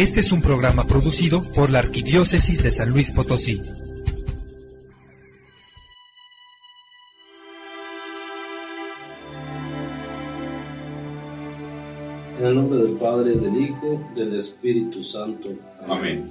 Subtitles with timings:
[0.00, 3.60] Este es un programa producido por la Arquidiócesis de San Luis Potosí.
[12.38, 15.50] En el nombre del Padre, del Hijo, del Espíritu Santo.
[15.86, 16.24] Amén.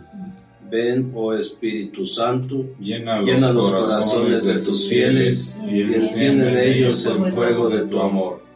[0.68, 7.06] Ven, oh Espíritu Santo, Llena, llena los corazones de tus fieles y enciende en ellos
[7.06, 8.49] el fuego de tu amor.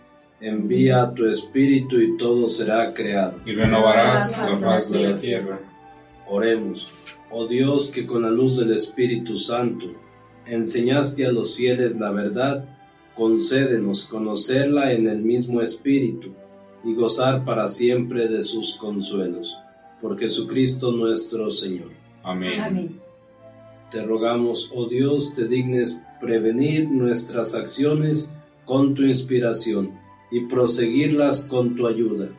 [0.43, 3.39] Envía tu Espíritu y todo será creado.
[3.45, 5.57] Y renovarás la faz de la tierra.
[6.27, 6.85] Oremos.
[7.31, 9.85] Oh Dios, que con la luz del Espíritu Santo
[10.45, 12.65] enseñaste a los fieles la verdad,
[13.15, 16.34] concédenos conocerla en el mismo Espíritu
[16.84, 19.55] y gozar para siempre de sus consuelos.
[20.01, 21.91] Por Jesucristo nuestro Señor.
[22.21, 22.59] Amén.
[22.59, 22.99] Amén.
[23.89, 28.34] Te rogamos, oh Dios, te dignes prevenir nuestras acciones
[28.65, 30.02] con tu inspiración
[30.33, 32.29] y proseguirlas con tu ayuda,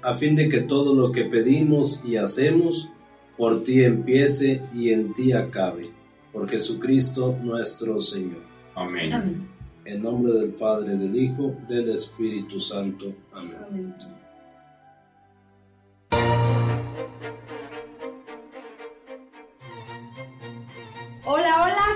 [0.00, 2.88] a fin de que todo lo que pedimos y hacemos
[3.36, 5.90] por ti empiece y en ti acabe.
[6.32, 8.42] Por Jesucristo nuestro Señor.
[8.76, 9.12] Amén.
[9.12, 9.48] Amén.
[9.84, 13.12] En nombre del Padre, del Hijo, del Espíritu Santo.
[13.32, 13.56] Amén.
[13.68, 13.94] Amén.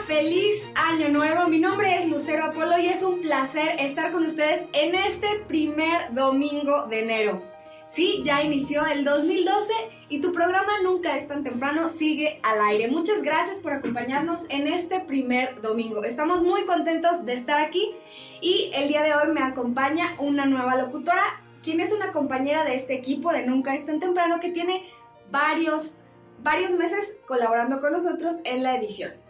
[0.07, 1.49] Feliz año nuevo.
[1.49, 6.15] Mi nombre es Lucero Apolo y es un placer estar con ustedes en este primer
[6.15, 7.43] domingo de enero.
[7.89, 9.73] Sí, ya inició el 2012
[10.09, 12.87] y tu programa Nunca es tan temprano sigue al aire.
[12.87, 16.05] Muchas gracias por acompañarnos en este primer domingo.
[16.05, 17.93] Estamos muy contentos de estar aquí
[18.41, 22.77] y el día de hoy me acompaña una nueva locutora, quien es una compañera de
[22.77, 24.84] este equipo de Nunca es tan temprano que tiene
[25.33, 25.97] varios
[26.39, 29.25] varios meses colaborando con nosotros en la edición.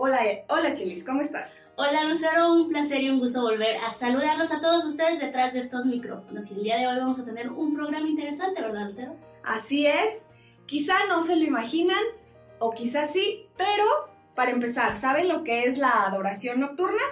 [0.00, 1.64] Hola, hola Chilis, ¿cómo estás?
[1.74, 5.58] Hola Lucero, un placer y un gusto volver a saludarlos a todos ustedes detrás de
[5.58, 6.52] estos micrófonos.
[6.52, 9.16] Y el día de hoy vamos a tener un programa interesante, ¿verdad Lucero?
[9.42, 10.26] Así es,
[10.66, 11.98] quizá no se lo imaginan,
[12.60, 13.84] o quizá sí, pero
[14.36, 17.02] para empezar, ¿saben lo que es la adoración nocturna?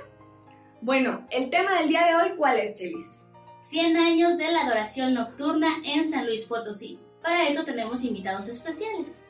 [0.80, 3.19] Bueno, el tema del día de hoy, ¿cuál es, Chilis?
[3.58, 7.00] 100 años de la adoración nocturna en San Luis Potosí.
[7.20, 9.25] Para eso tenemos invitados especiales.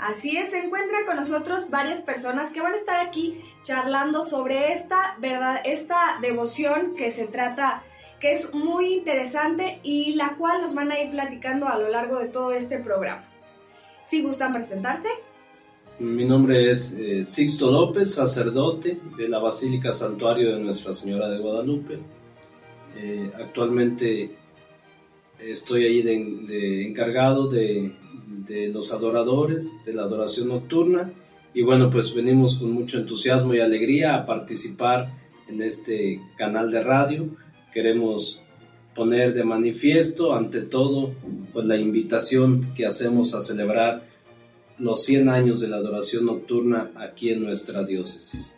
[0.00, 4.72] Así es, se encuentran con nosotros varias personas que van a estar aquí charlando sobre
[4.72, 7.84] esta verdad, esta devoción que se trata,
[8.18, 12.18] que es muy interesante y la cual nos van a ir platicando a lo largo
[12.18, 13.28] de todo este programa.
[14.02, 15.08] Si gustan presentarse,
[15.98, 21.38] Mi nombre es eh, Sixto López, sacerdote de la Basílica Santuario de Nuestra Señora de
[21.40, 21.98] Guadalupe.
[22.96, 24.34] Eh, actualmente
[25.38, 27.99] estoy ahí de encargado de,
[28.30, 31.12] de los adoradores, de la adoración nocturna.
[31.52, 35.12] Y bueno, pues venimos con mucho entusiasmo y alegría a participar
[35.48, 37.28] en este canal de radio.
[37.72, 38.42] Queremos
[38.94, 41.12] poner de manifiesto, ante todo,
[41.52, 44.08] pues la invitación que hacemos a celebrar
[44.78, 48.56] los 100 años de la adoración nocturna aquí en nuestra diócesis.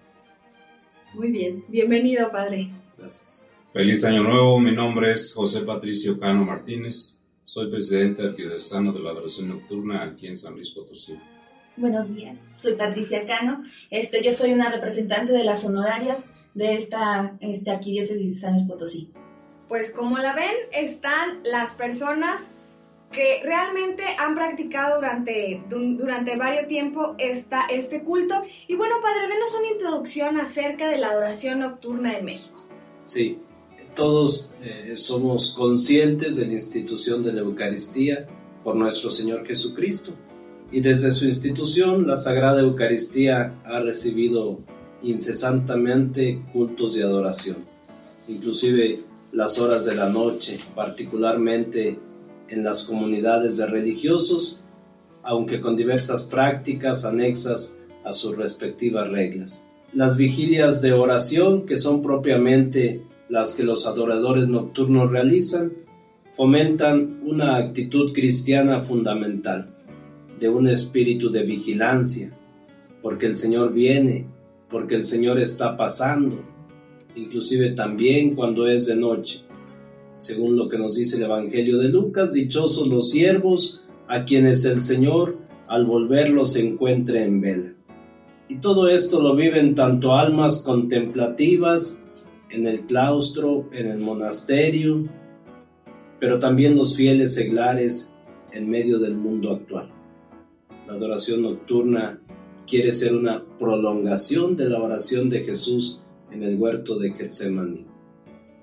[1.15, 2.71] muy bien, bienvenido Padre.
[2.97, 3.51] Gracias.
[3.73, 4.61] Feliz año nuevo.
[4.61, 7.22] Mi nombre es José Patricio Cano Martínez.
[7.53, 11.19] Soy presidente arquidiocesano de la adoración nocturna aquí en San Luis Potosí.
[11.77, 13.63] Buenos días, soy Patricia Cano.
[13.91, 18.65] Este, yo soy una representante de las honorarias de esta este, arquidiócesis de San Luis
[18.65, 19.11] Potosí.
[19.69, 22.53] Pues como la ven, están las personas
[23.11, 28.43] que realmente han practicado durante, du- durante varios tiempo esta, este culto.
[28.67, 32.67] Y bueno, Padre, denos una introducción acerca de la adoración nocturna en México.
[33.05, 33.39] Sí,
[33.95, 38.27] todos eh, somos conscientes de la institución de la Eucaristía
[38.65, 40.13] por nuestro Señor Jesucristo.
[40.71, 44.61] Y desde su institución, la Sagrada Eucaristía ha recibido
[45.03, 47.59] incesantemente cultos de adoración.
[48.29, 49.01] Inclusive
[49.33, 51.99] las horas de la noche, particularmente
[52.49, 54.63] en las comunidades de religiosos,
[55.23, 59.67] aunque con diversas prácticas anexas a sus respectivas reglas.
[59.93, 65.73] Las vigilias de oración, que son propiamente las que los adoradores nocturnos realizan,
[66.35, 69.75] fomentan una actitud cristiana fundamental,
[70.39, 72.31] de un espíritu de vigilancia,
[73.01, 74.27] porque el Señor viene,
[74.69, 76.41] porque el Señor está pasando,
[77.17, 79.41] inclusive también cuando es de noche.
[80.15, 84.83] Según lo que nos dice el Evangelio de Lucas, dichosos los siervos a quienes el
[84.83, 87.73] Señor al volverlos encuentre en vela.
[88.51, 92.02] Y todo esto lo viven tanto almas contemplativas
[92.53, 95.05] en el claustro, en el monasterio,
[96.21, 98.15] pero también los fieles seglares
[98.53, 99.91] en medio del mundo actual.
[100.87, 102.21] La adoración nocturna
[102.67, 107.87] quiere ser una prolongación de la oración de Jesús en el huerto de Getsemaní.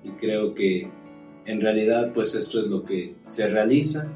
[0.04, 0.88] Y creo que
[1.44, 4.12] en realidad pues esto es lo que se realiza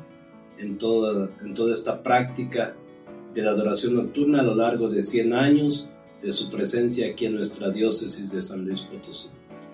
[0.58, 2.76] en toda, en toda esta práctica
[3.34, 5.88] de la adoración nocturna a lo largo de 100 años
[6.22, 9.28] de su presencia aquí en nuestra diócesis de San Luis Potosí.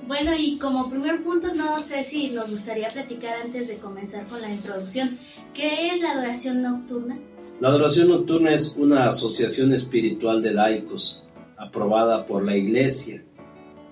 [0.07, 4.41] Bueno, y como primer punto, no sé si nos gustaría platicar antes de comenzar con
[4.41, 5.19] la introducción,
[5.55, 7.17] ¿qué es la adoración nocturna?
[7.61, 11.25] La adoración nocturna es una asociación espiritual de laicos
[11.57, 13.23] aprobada por la Iglesia.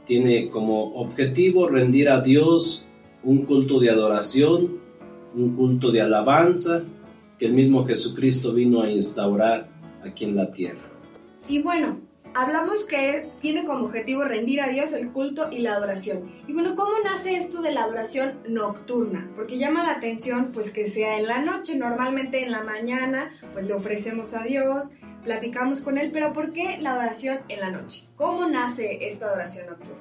[0.07, 2.87] Tiene como objetivo rendir a Dios
[3.23, 4.79] un culto de adoración,
[5.35, 6.83] un culto de alabanza
[7.39, 9.69] que el mismo Jesucristo vino a instaurar
[10.03, 10.91] aquí en la tierra.
[11.47, 12.01] Y bueno,
[12.39, 16.31] hablamos que tiene como objetivo rendir a Dios el culto y la adoración.
[16.47, 19.29] Y bueno, ¿cómo nace esto de la adoración nocturna?
[19.35, 23.67] Porque llama la atención pues que sea en la noche, normalmente en la mañana pues
[23.67, 24.93] le ofrecemos a Dios,
[25.25, 28.05] platicamos con Él, pero ¿por qué la adoración en la noche?
[28.15, 29.99] ¿Cómo nace esta adoración nocturna?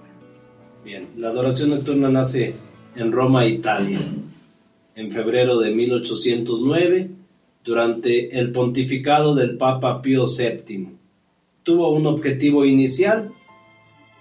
[0.85, 2.53] Bien, la adoración nocturna nace
[2.95, 3.97] en Roma, Italia,
[4.93, 7.09] en febrero de 1809,
[7.63, 10.97] durante el pontificado del Papa Pío VII
[11.67, 13.29] tuvo un objetivo inicial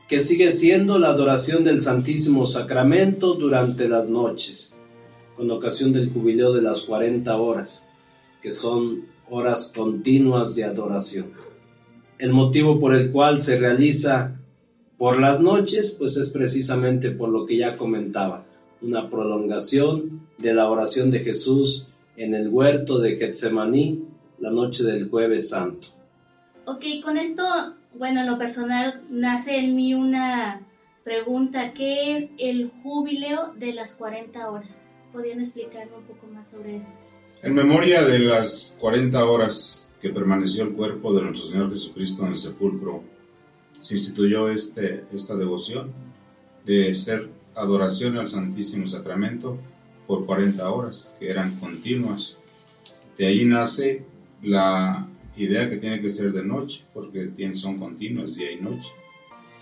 [0.08, 4.76] que sigue siendo la adoración del Santísimo Sacramento durante las noches,
[5.36, 7.88] con ocasión del jubileo de las 40 horas,
[8.42, 11.34] que son horas continuas de adoración.
[12.18, 14.40] El motivo por el cual se realiza
[14.98, 18.44] por las noches, pues es precisamente por lo que ya comentaba,
[18.82, 24.02] una prolongación de la oración de Jesús en el huerto de Getsemaní
[24.40, 25.95] la noche del jueves santo.
[26.68, 27.44] Ok, con esto,
[27.94, 30.60] bueno, en lo personal nace en mí una
[31.04, 34.92] pregunta, ¿qué es el jubileo de las 40 horas?
[35.12, 36.94] ¿Podrían explicarme un poco más sobre eso?
[37.44, 42.32] En memoria de las 40 horas que permaneció el cuerpo de nuestro Señor Jesucristo en
[42.32, 43.04] el sepulcro,
[43.78, 45.92] se instituyó este, esta devoción
[46.64, 49.56] de ser adoración al Santísimo Sacramento
[50.08, 52.38] por 40 horas, que eran continuas.
[53.16, 54.04] De ahí nace
[54.42, 55.06] la
[55.36, 58.90] idea que tiene que ser de noche, porque son continuas día y noche.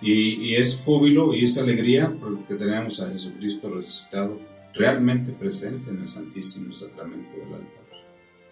[0.00, 4.38] Y, es júbilo y es alegría porque tenemos a Jesucristo resucitado
[4.74, 7.84] realmente presente en el Santísimo Sacramento del altar.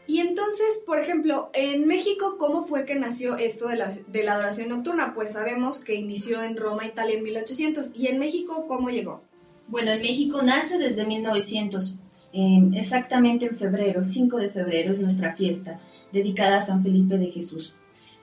[0.07, 4.33] Y entonces, por ejemplo, en México, ¿cómo fue que nació esto de la, de la
[4.33, 5.15] adoración nocturna?
[5.15, 7.93] Pues sabemos que inició en Roma, Italia en 1800.
[7.95, 9.23] ¿Y en México cómo llegó?
[9.69, 11.97] Bueno, en México nace desde 1900,
[12.33, 15.81] eh, exactamente en febrero, el 5 de febrero es nuestra fiesta
[16.13, 17.75] dedicada a San Felipe de Jesús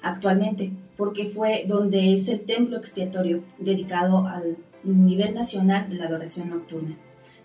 [0.02, 6.50] actualmente, porque fue donde es el templo expiatorio dedicado al nivel nacional de la adoración
[6.50, 6.98] nocturna.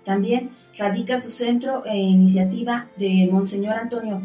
[0.04, 4.22] También radica su centro e iniciativa de Monseñor Antonio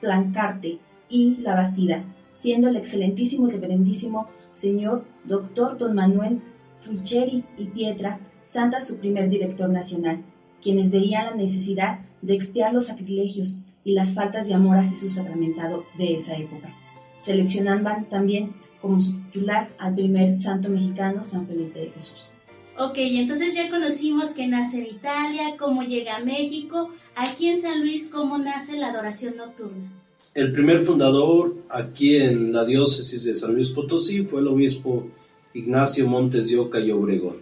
[0.00, 0.78] Plancarte
[1.08, 6.40] y La Bastida, siendo el excelentísimo y reverendísimo señor doctor don Manuel
[6.80, 10.24] Fucheri y Pietra, santa su primer director nacional,
[10.60, 15.14] quienes veían la necesidad de expiar los sacrilegios y las faltas de amor a Jesús
[15.14, 16.74] sacramentado de esa época.
[17.16, 22.30] Seleccionaban también como su titular al primer santo mexicano, San Felipe de Jesús.
[22.78, 27.80] Ok, entonces ya conocimos que nace en Italia, cómo llega a México, aquí en San
[27.80, 29.92] Luis, cómo nace la adoración nocturna.
[30.34, 35.06] El primer fundador aquí en la diócesis de San Luis Potosí fue el obispo
[35.52, 37.36] Ignacio Montes de Oca y Obregón,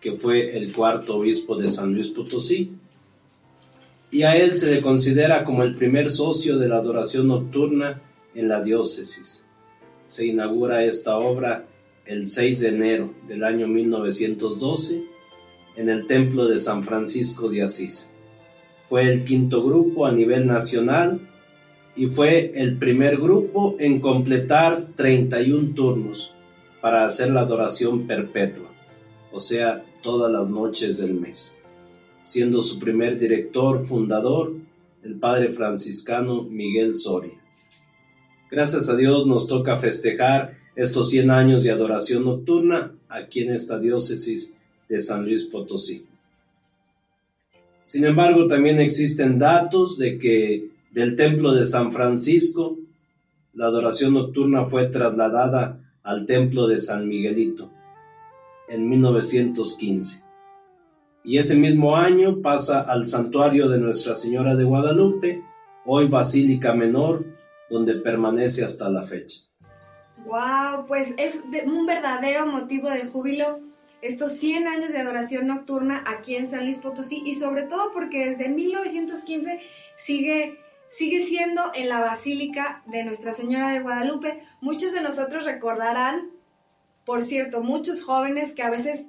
[0.00, 2.72] que fue el cuarto obispo de San Luis Potosí
[4.14, 8.00] y a él se le considera como el primer socio de la adoración nocturna
[8.36, 9.44] en la diócesis.
[10.04, 11.66] Se inaugura esta obra
[12.06, 15.02] el 6 de enero del año 1912
[15.74, 18.12] en el Templo de San Francisco de Asís.
[18.84, 21.18] Fue el quinto grupo a nivel nacional
[21.96, 26.30] y fue el primer grupo en completar 31 turnos
[26.80, 28.70] para hacer la adoración perpetua,
[29.32, 31.63] o sea, todas las noches del mes
[32.24, 34.54] siendo su primer director fundador
[35.02, 37.34] el padre franciscano Miguel Soria.
[38.50, 43.78] Gracias a Dios nos toca festejar estos 100 años de adoración nocturna aquí en esta
[43.78, 44.56] diócesis
[44.88, 46.06] de San Luis Potosí.
[47.82, 52.78] Sin embargo, también existen datos de que del templo de San Francisco
[53.52, 57.70] la adoración nocturna fue trasladada al templo de San Miguelito
[58.66, 60.23] en 1915
[61.24, 65.42] y ese mismo año pasa al santuario de Nuestra Señora de Guadalupe,
[65.86, 67.24] hoy Basílica Menor,
[67.70, 69.40] donde permanece hasta la fecha.
[70.26, 70.84] ¡Wow!
[70.86, 73.60] Pues es un verdadero motivo de júbilo
[74.02, 78.26] estos 100 años de adoración nocturna aquí en San Luis Potosí y sobre todo porque
[78.26, 79.60] desde 1915
[79.96, 84.42] sigue, sigue siendo en la Basílica de Nuestra Señora de Guadalupe.
[84.60, 86.30] Muchos de nosotros recordarán,
[87.06, 89.06] por cierto, muchos jóvenes que a veces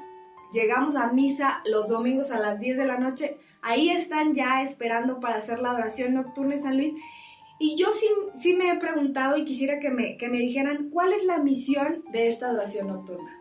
[0.55, 5.19] llegamos a misa los domingos a las 10 de la noche, ahí están ya esperando
[5.19, 6.93] para hacer la adoración nocturna en San Luis.
[7.59, 11.13] Y yo sí, sí me he preguntado y quisiera que me, que me dijeran cuál
[11.13, 13.31] es la misión de esta adoración nocturna.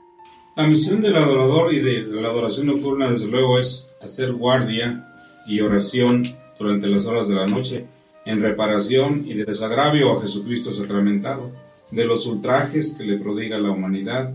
[0.56, 5.08] La misión del adorador y de la adoración nocturna, desde luego, es hacer guardia
[5.46, 6.22] y oración
[6.58, 7.86] durante las horas de la noche
[8.24, 11.50] en reparación y de desagravio a Jesucristo sacramentado,
[11.90, 14.34] de los ultrajes que le prodiga la humanidad.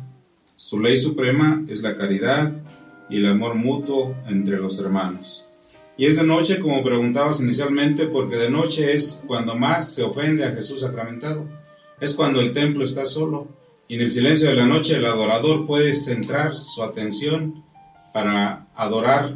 [0.55, 2.51] Su ley suprema es la caridad
[3.09, 5.45] y el amor mutuo entre los hermanos.
[5.97, 10.45] Y es de noche, como preguntabas inicialmente, porque de noche es cuando más se ofende
[10.45, 11.45] a Jesús sacramentado.
[11.99, 13.49] Es cuando el templo está solo
[13.89, 17.65] y en el silencio de la noche el adorador puede centrar su atención
[18.13, 19.35] para adorar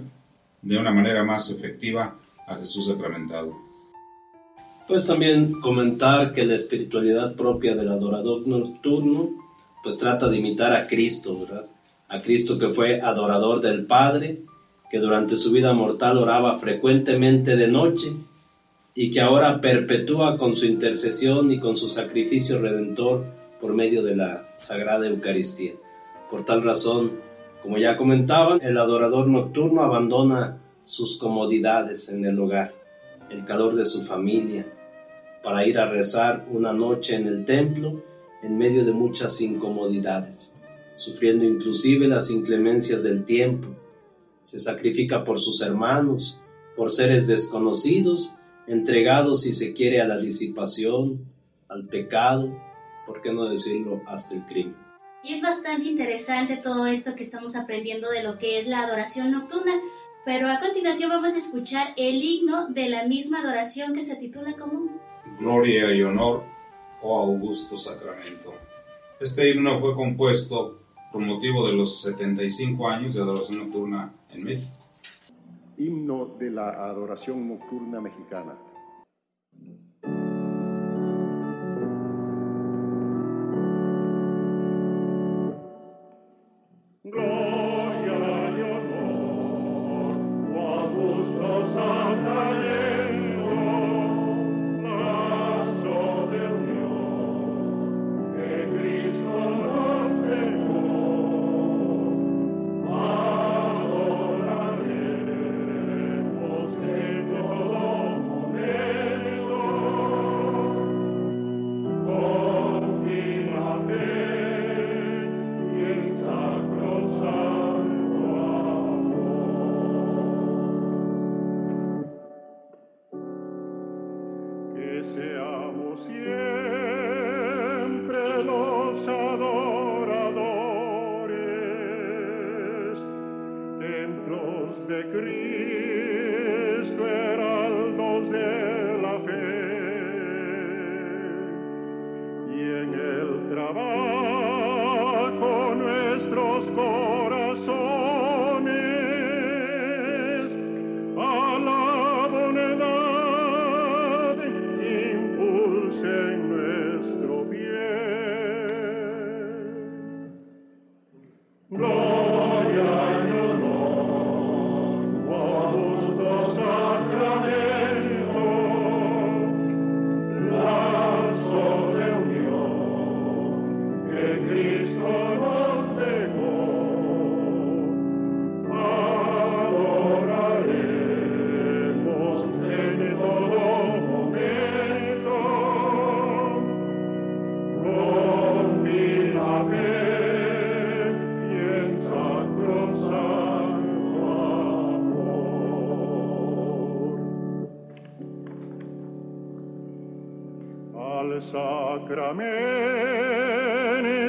[0.61, 2.15] de una manera más efectiva
[2.47, 3.57] a Jesús sacramentado.
[4.87, 9.31] Pues también comentar que la espiritualidad propia del adorador nocturno
[9.83, 11.72] pues trata de imitar a Cristo, ¿verdad?
[12.09, 14.43] A Cristo que fue adorador del Padre,
[14.89, 18.11] que durante su vida mortal oraba frecuentemente de noche
[18.93, 23.25] y que ahora perpetúa con su intercesión y con su sacrificio redentor
[23.59, 25.73] por medio de la Sagrada Eucaristía.
[26.29, 27.13] Por tal razón,
[27.61, 32.83] como ya comentaban, el adorador nocturno abandona sus comodidades en el hogar
[33.33, 34.65] el calor de su familia,
[35.43, 38.01] para ir a rezar una noche en el templo
[38.43, 40.55] en medio de muchas incomodidades,
[40.95, 43.69] sufriendo inclusive las inclemencias del tiempo.
[44.41, 46.39] Se sacrifica por sus hermanos,
[46.75, 48.35] por seres desconocidos,
[48.67, 51.25] entregados si se quiere a la disipación,
[51.69, 52.55] al pecado,
[53.05, 54.75] por qué no decirlo hasta el crimen.
[55.23, 59.31] Y es bastante interesante todo esto que estamos aprendiendo de lo que es la adoración
[59.31, 59.73] nocturna,
[60.25, 64.55] pero a continuación vamos a escuchar el himno de la misma adoración que se titula
[64.57, 65.01] como
[65.39, 66.43] Gloria y honor,
[67.01, 68.53] oh augusto sacramento.
[69.19, 70.82] Este himno fue compuesto
[71.13, 74.73] por motivo de los 75 años de adoración nocturna en México.
[75.77, 78.55] Himno de la adoración nocturna mexicana.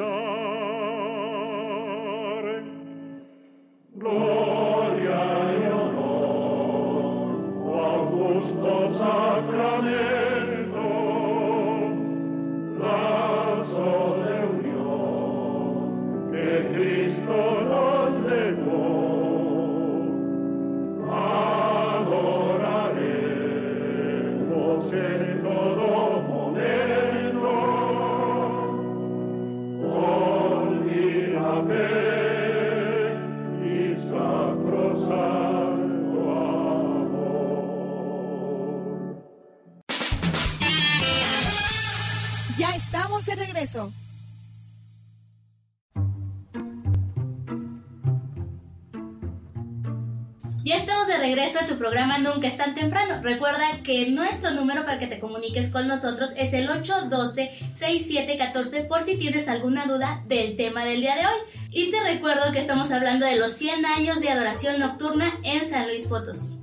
[0.00, 0.79] star
[43.60, 43.92] regreso.
[50.62, 53.20] Ya estamos de regreso a tu programa Nunca es tan temprano.
[53.22, 59.16] Recuerda que nuestro número para que te comuniques con nosotros es el 812-6714 por si
[59.16, 61.40] tienes alguna duda del tema del día de hoy.
[61.70, 65.88] Y te recuerdo que estamos hablando de los 100 años de adoración nocturna en San
[65.88, 66.58] Luis Potosí.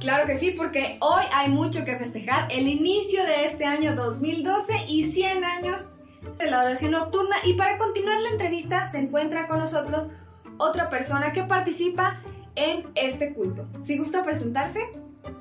[0.00, 2.48] Claro que sí, porque hoy hay mucho que festejar.
[2.50, 5.92] El inicio de este año 2012 y 100 años
[6.38, 7.36] de la adoración nocturna.
[7.44, 10.10] Y para continuar la entrevista se encuentra con nosotros
[10.58, 12.20] otra persona que participa
[12.54, 13.68] en este culto.
[13.82, 14.80] Si gusta presentarse,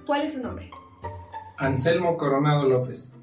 [0.05, 0.71] ¿cuál es su nombre?
[1.57, 3.19] Anselmo Coronado López.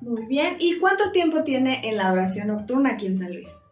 [0.00, 0.56] Muy bien.
[0.58, 3.62] ¿Y cuánto tiempo tiene en la adoración nocturna aquí en San Luis?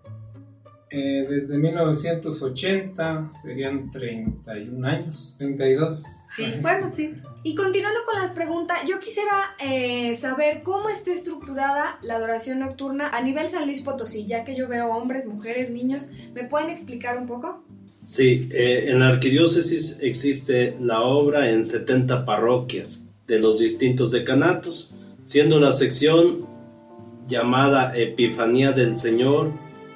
[0.90, 6.02] Eh, desde 1980 serían 31 años, 32.
[6.35, 7.14] Sí, bueno, sí.
[7.42, 13.09] Y continuando con las preguntas, yo quisiera eh, saber cómo está estructurada la adoración nocturna
[13.09, 16.07] a nivel San Luis Potosí, ya que yo veo hombres, mujeres, niños.
[16.35, 17.62] ¿Me pueden explicar un poco?
[18.04, 24.95] Sí, eh, en la arquidiócesis existe la obra en 70 parroquias de los distintos decanatos,
[25.23, 26.47] siendo la sección
[27.26, 29.52] llamada Epifanía del Señor,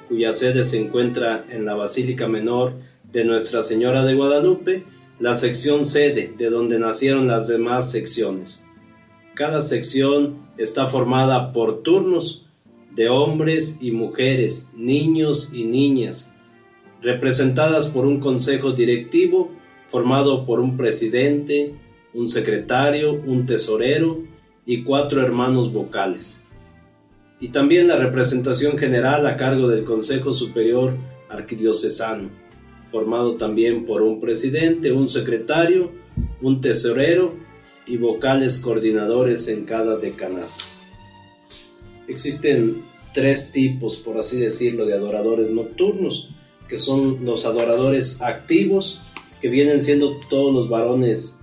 [0.07, 2.73] cuya sede se encuentra en la Basílica Menor
[3.11, 4.85] de Nuestra Señora de Guadalupe,
[5.19, 8.65] la sección sede de donde nacieron las demás secciones.
[9.35, 12.47] Cada sección está formada por turnos
[12.95, 16.33] de hombres y mujeres, niños y niñas,
[17.01, 19.51] representadas por un consejo directivo
[19.93, 21.75] formado por un presidente,
[22.15, 24.23] un secretario, un tesorero
[24.65, 26.51] y cuatro hermanos vocales.
[27.43, 30.95] Y también la representación general a cargo del Consejo Superior
[31.27, 32.29] Arquidiocesano,
[32.85, 35.91] formado también por un presidente, un secretario,
[36.41, 37.35] un tesorero
[37.85, 40.47] y vocales coordinadores en cada decanato.
[42.07, 42.81] Existen
[43.13, 46.29] tres tipos, por así decirlo, de adoradores nocturnos
[46.69, 49.01] que son los adoradores activos,
[49.41, 51.41] que vienen siendo todos los varones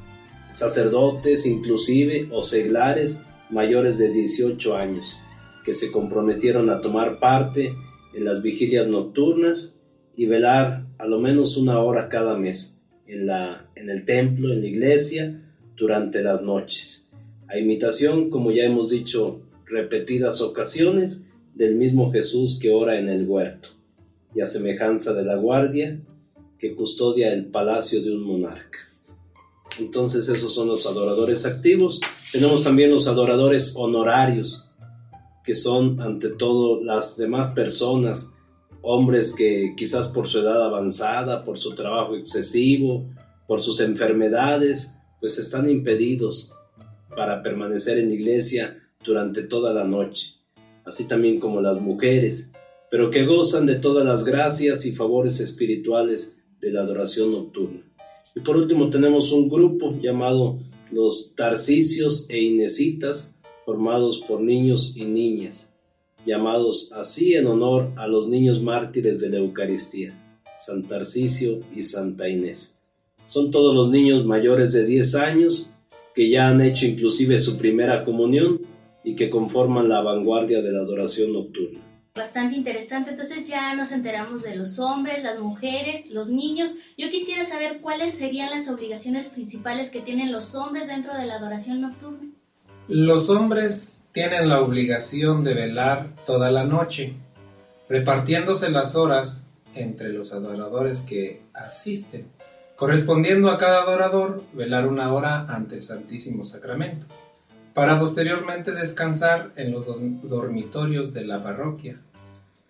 [0.48, 5.18] sacerdotes, inclusive, o seglares mayores de 18 años,
[5.64, 7.74] que se comprometieron a tomar parte
[8.14, 9.80] en las vigilias nocturnas
[10.16, 14.60] y velar a lo menos una hora cada mes en, la, en el templo, en
[14.60, 15.40] la iglesia,
[15.76, 17.10] durante las noches,
[17.48, 23.26] a imitación, como ya hemos dicho repetidas ocasiones, del mismo Jesús que ora en el
[23.26, 23.70] huerto
[24.34, 26.00] y a semejanza de la guardia
[26.58, 28.78] que custodia el palacio de un monarca.
[29.78, 32.00] Entonces esos son los adoradores activos.
[32.32, 34.69] Tenemos también los adoradores honorarios,
[35.44, 38.36] que son ante todo las demás personas,
[38.82, 43.08] hombres que quizás por su edad avanzada, por su trabajo excesivo,
[43.46, 46.54] por sus enfermedades, pues están impedidos
[47.16, 50.34] para permanecer en la iglesia durante toda la noche,
[50.84, 52.52] así también como las mujeres
[52.90, 57.82] pero que gozan de todas las gracias y favores espirituales de la adoración nocturna.
[58.34, 60.58] Y por último tenemos un grupo llamado
[60.90, 63.36] los Tarcisios e Inesitas,
[63.70, 65.76] formados por niños y niñas,
[66.26, 70.12] llamados así en honor a los niños mártires de la Eucaristía,
[70.52, 72.80] San Tarcisio y Santa Inés.
[73.26, 75.70] Son todos los niños mayores de 10 años
[76.16, 78.60] que ya han hecho inclusive su primera comunión
[79.04, 81.78] y que conforman la vanguardia de la adoración nocturna
[82.12, 83.10] bastante interesante.
[83.10, 86.74] Entonces ya nos enteramos de los hombres, las mujeres, los niños.
[86.98, 91.36] Yo quisiera saber cuáles serían las obligaciones principales que tienen los hombres dentro de la
[91.36, 92.29] adoración nocturna.
[92.92, 97.14] Los hombres tienen la obligación de velar toda la noche,
[97.88, 102.26] repartiéndose las horas entre los adoradores que asisten,
[102.74, 107.06] correspondiendo a cada adorador velar una hora ante el Santísimo Sacramento
[107.74, 109.86] para posteriormente descansar en los
[110.24, 112.00] dormitorios de la parroquia.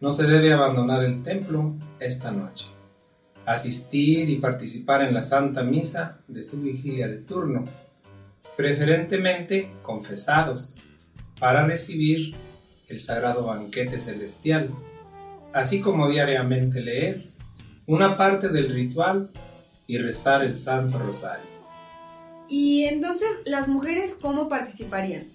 [0.00, 2.66] No se debe abandonar el templo esta noche.
[3.46, 7.64] Asistir y participar en la Santa Misa de su vigilia de turno,
[8.60, 10.82] preferentemente confesados,
[11.38, 12.34] para recibir
[12.88, 14.68] el sagrado banquete celestial,
[15.54, 17.30] así como diariamente leer
[17.86, 19.30] una parte del ritual
[19.86, 21.46] y rezar el Santo Rosario.
[22.50, 25.28] Y entonces, ¿las mujeres cómo participarían?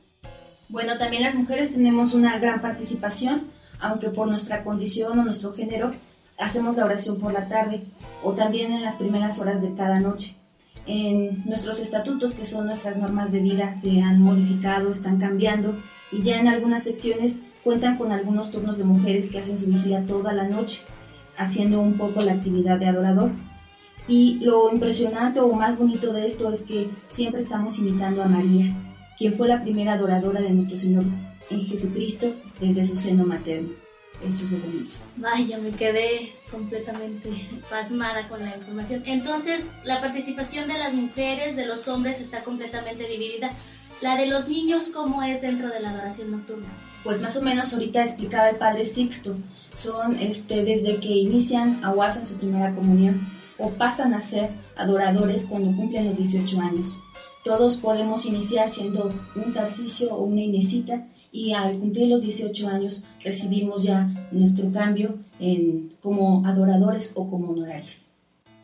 [0.70, 5.96] Bueno, también las mujeres tenemos una gran participación, aunque por nuestra condición o nuestro género
[6.38, 7.82] hacemos la oración por la tarde
[8.22, 10.36] o también en las primeras horas de cada noche.
[10.88, 15.76] En nuestros estatutos, que son nuestras normas de vida, se han modificado, están cambiando
[16.12, 20.06] y ya en algunas secciones cuentan con algunos turnos de mujeres que hacen su vigilia
[20.06, 20.84] toda la noche,
[21.38, 23.32] haciendo un poco la actividad de adorador.
[24.08, 28.76] Y lo impresionante o más bonito de esto es que siempre estamos imitando a María.
[29.18, 31.06] quien fue la primera adoradora de nuestro Señor
[31.50, 33.85] en Jesucristo desde su seno materno.
[34.24, 34.92] Eso es lo bonito.
[35.18, 37.30] Vaya, me quedé completamente
[37.70, 39.04] pasmada con la información.
[39.06, 43.52] Entonces, la participación de las mujeres, de los hombres está completamente dividida.
[44.02, 46.68] La de los niños, ¿cómo es dentro de la adoración nocturna?
[47.04, 49.36] Pues más o menos ahorita explicaba el Padre Sixto.
[49.74, 55.46] Son este, desde que inician o hacen su primera comunión o pasan a ser adoradores
[55.46, 57.00] cuando cumplen los 18 años.
[57.44, 63.04] Todos podemos iniciar siendo un Tarcisio o una Inesita y al cumplir los 18 años
[63.22, 68.14] recibimos ya nuestro cambio en, como adoradores o como honorarios.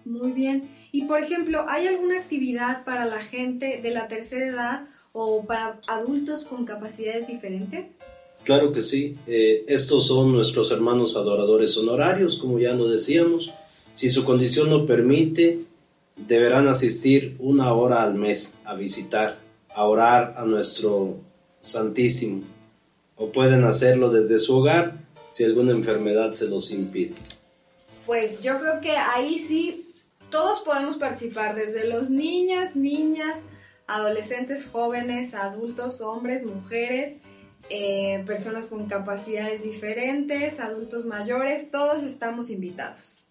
[0.06, 0.70] Muy bien.
[0.94, 5.82] Y por ejemplo, ¿hay alguna actividad para la gente de la tercera edad o para
[5.90, 7.98] adultos con capacidades diferentes?
[8.46, 9.18] Claro que sí.
[9.28, 13.52] Eh, estos son nuestros hermanos adoradores honorarios, como ya lo decíamos.
[13.92, 15.66] Si su condición lo permite,
[16.16, 19.40] deberán asistir una hora al mes a visitar,
[19.76, 21.18] a orar a nuestro
[21.62, 22.42] Santísimo,
[23.22, 24.96] o pueden hacerlo desde su hogar
[25.32, 27.14] si alguna enfermedad se los impide.
[28.08, 29.86] Pues yo creo que ahí sí
[30.32, 33.40] todos podemos participar, desde los niños, niñas,
[33.86, 37.18] adolescentes, jóvenes, adultos, hombres, mujeres,
[37.70, 43.28] eh, personas con capacidades diferentes, adultos mayores, todos estamos invitados.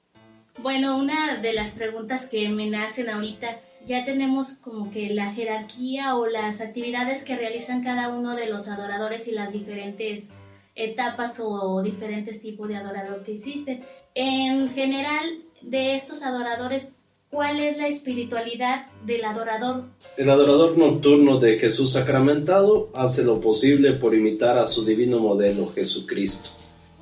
[0.58, 6.16] Bueno, una de las preguntas que me nacen ahorita, ya tenemos como que la jerarquía
[6.16, 10.32] o las actividades que realizan cada uno de los adoradores y las diferentes
[10.74, 13.82] etapas o diferentes tipos de adorador que existen.
[14.14, 19.84] En general, de estos adoradores, ¿cuál es la espiritualidad del adorador?
[20.16, 25.72] El adorador nocturno de Jesús sacramentado hace lo posible por imitar a su divino modelo,
[25.72, 26.50] Jesucristo.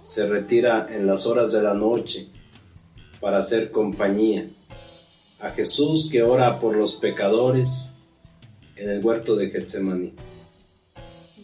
[0.01, 2.29] Se retira en las horas de la noche
[3.21, 4.49] para hacer compañía
[5.41, 7.95] a Jesús que ora por los pecadores
[8.77, 10.15] en el huerto de Getsemaní.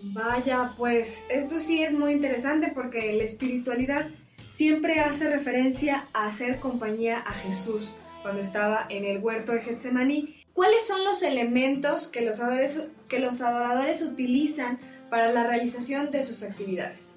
[0.03, 4.09] Vaya, pues esto sí es muy interesante porque la espiritualidad
[4.51, 10.37] siempre hace referencia a hacer compañía a Jesús cuando estaba en el huerto de Getsemaní.
[10.53, 14.79] ¿Cuáles son los elementos que los, adoradores, que los adoradores utilizan
[15.11, 17.17] para la realización de sus actividades?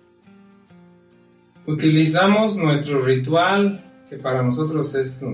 [1.68, 5.26] Utilizamos nuestro ritual, que para nosotros es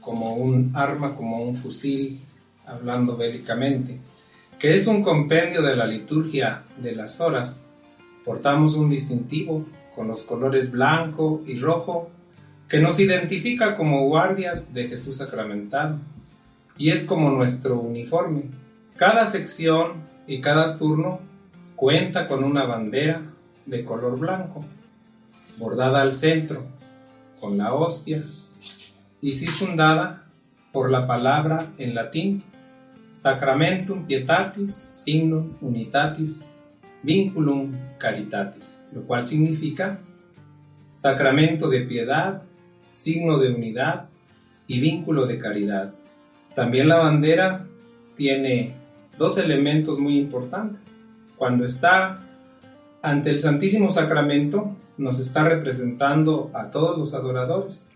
[0.00, 2.20] como un arma, como un fusil,
[2.66, 3.98] hablando bélicamente,
[4.58, 7.72] que es un compendio de la liturgia de las horas.
[8.24, 12.10] Portamos un distintivo con los colores blanco y rojo
[12.68, 15.98] que nos identifica como guardias de Jesús sacramentado
[16.78, 18.44] y es como nuestro uniforme.
[18.96, 19.94] Cada sección
[20.26, 21.20] y cada turno
[21.76, 23.22] cuenta con una bandera
[23.66, 24.64] de color blanco,
[25.58, 26.64] bordada al centro
[27.42, 28.22] con la hostia
[29.20, 30.26] y circundada
[30.70, 32.44] por la palabra en latín
[33.10, 36.46] Sacramentum Pietatis Signum Unitatis
[37.02, 39.98] Vinculum Caritatis, lo cual significa
[40.90, 42.42] sacramento de piedad,
[42.86, 44.08] signo de unidad
[44.68, 45.94] y vínculo de caridad.
[46.54, 47.66] También la bandera
[48.14, 48.76] tiene
[49.18, 51.00] dos elementos muy importantes.
[51.36, 52.20] Cuando está
[53.02, 57.88] ante el Santísimo Sacramento, nos está representando a todos los adoradores.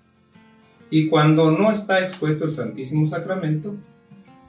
[0.90, 3.74] Y cuando no está expuesto el Santísimo Sacramento,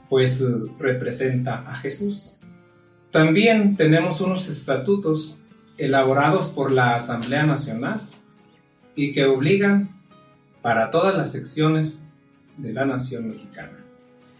[0.10, 0.45] pues eh,
[0.77, 2.38] representa a Jesús.
[3.12, 5.41] También tenemos unos estatutos
[5.77, 7.99] elaborados por la Asamblea Nacional
[8.95, 9.89] y que obligan
[10.62, 12.10] para todas las secciones
[12.57, 13.77] de la nación mexicana.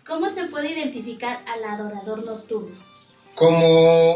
[0.06, 2.76] ¿Cómo se puede identificar al adorador nocturno?
[3.36, 4.16] Como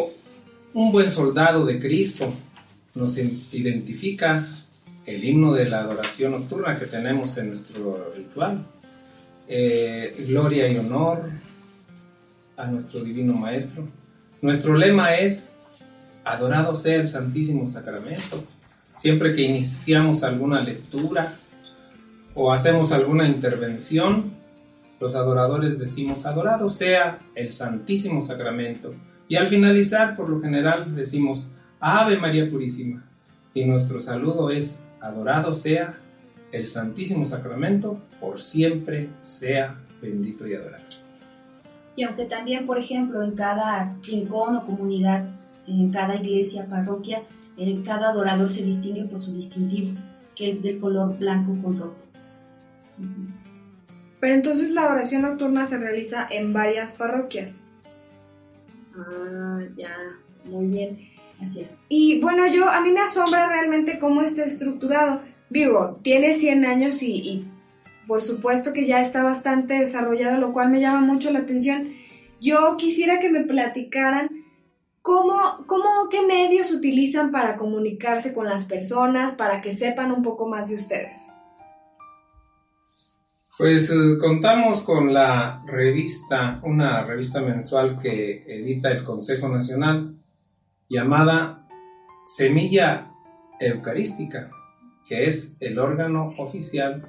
[0.73, 2.31] un buen soldado de Cristo,
[2.93, 4.45] nos identifica
[5.05, 8.65] el himno de la adoración nocturna que tenemos en nuestro ritual.
[9.47, 11.29] Eh, gloria y honor
[12.57, 13.87] a nuestro Divino Maestro.
[14.41, 15.83] Nuestro lema es,
[16.23, 18.43] adorado sea el Santísimo Sacramento.
[18.95, 21.33] Siempre que iniciamos alguna lectura
[22.33, 24.31] o hacemos alguna intervención,
[24.99, 28.93] los adoradores decimos, adorado sea el Santísimo Sacramento.
[29.27, 31.49] Y al finalizar, por lo general, decimos,
[31.81, 33.03] Ave María Purísima.
[33.55, 35.97] Y nuestro saludo es, adorado sea
[36.51, 40.85] el Santísimo Sacramento, por siempre sea bendito y adorado.
[41.95, 45.25] Y aunque también, por ejemplo, en cada rincón o comunidad,
[45.67, 47.23] en cada iglesia, parroquia,
[47.57, 49.97] en cada adorador se distingue por su distintivo,
[50.35, 51.95] que es de color blanco con rojo.
[54.19, 57.69] Pero entonces la adoración nocturna se realiza en varias parroquias.
[58.95, 59.95] Ah, ya,
[60.45, 61.10] muy bien.
[61.41, 61.85] Así es.
[61.89, 65.21] Y bueno, yo a mí me asombra realmente cómo está estructurado.
[65.49, 67.47] Digo, tiene 100 años y, y,
[68.07, 71.93] por supuesto que ya está bastante desarrollado, lo cual me llama mucho la atención.
[72.39, 74.41] Yo quisiera que me platicaran
[75.01, 80.47] ¿Cómo, cómo, ¿Qué medios utilizan para comunicarse con las personas, para que sepan un poco
[80.47, 81.29] más de ustedes?
[83.57, 90.17] Pues eh, contamos con la revista, una revista mensual que edita el Consejo Nacional,
[90.91, 91.65] llamada
[92.25, 93.13] Semilla
[93.61, 94.51] Eucarística,
[95.07, 97.07] que es el órgano oficial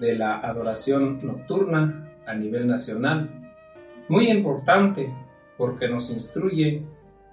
[0.00, 3.30] de la adoración nocturna a nivel nacional.
[4.08, 5.14] Muy importante
[5.56, 6.82] porque nos instruye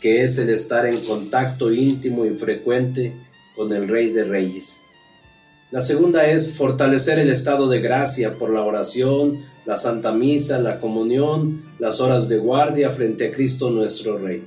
[0.00, 3.12] que es el estar en contacto íntimo y frecuente
[3.54, 4.80] con el Rey de Reyes.
[5.70, 10.80] La segunda es fortalecer el estado de gracia por la oración, la Santa Misa, la
[10.80, 14.46] comunión, las horas de guardia frente a Cristo nuestro Rey.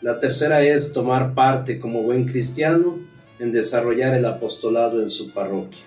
[0.00, 3.00] La tercera es tomar parte como buen cristiano
[3.40, 5.82] en desarrollar el apostolado en su parroquia.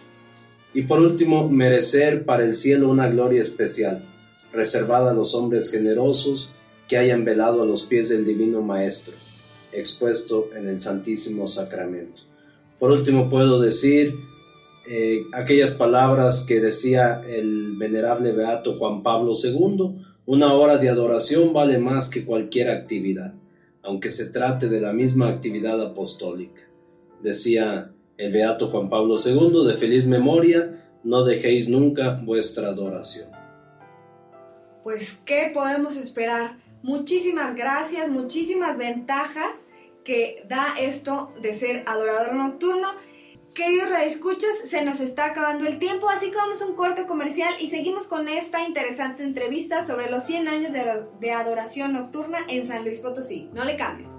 [0.73, 4.03] Y por último, merecer para el cielo una gloria especial,
[4.51, 6.55] reservada a los hombres generosos
[6.89, 9.15] que hayan velado a los pies del Divino Maestro,
[9.71, 12.23] expuesto en el Santísimo Sacramento.
[12.79, 14.13] Por último, puedo decir
[14.89, 21.51] eh, aquellas palabras que decía el venerable beato Juan Pablo II, una hora de adoración
[21.53, 23.33] vale más que cualquier actividad,
[23.83, 26.61] aunque se trate de la misma actividad apostólica.
[27.21, 33.29] Decía el beato Juan Pablo II, de feliz memoria, no dejéis nunca vuestra adoración.
[34.83, 36.59] Pues, ¿qué podemos esperar?
[36.81, 39.65] Muchísimas gracias, muchísimas ventajas
[40.05, 43.06] que da esto de ser adorador nocturno
[43.57, 47.55] Queridos radioescuchas, se nos está acabando el tiempo, así que vamos a un corte comercial
[47.59, 52.83] y seguimos con esta interesante entrevista sobre los 100 años de, adoración nocturna en San
[52.83, 53.49] Luis Potosí.
[53.53, 54.09] No le cambies.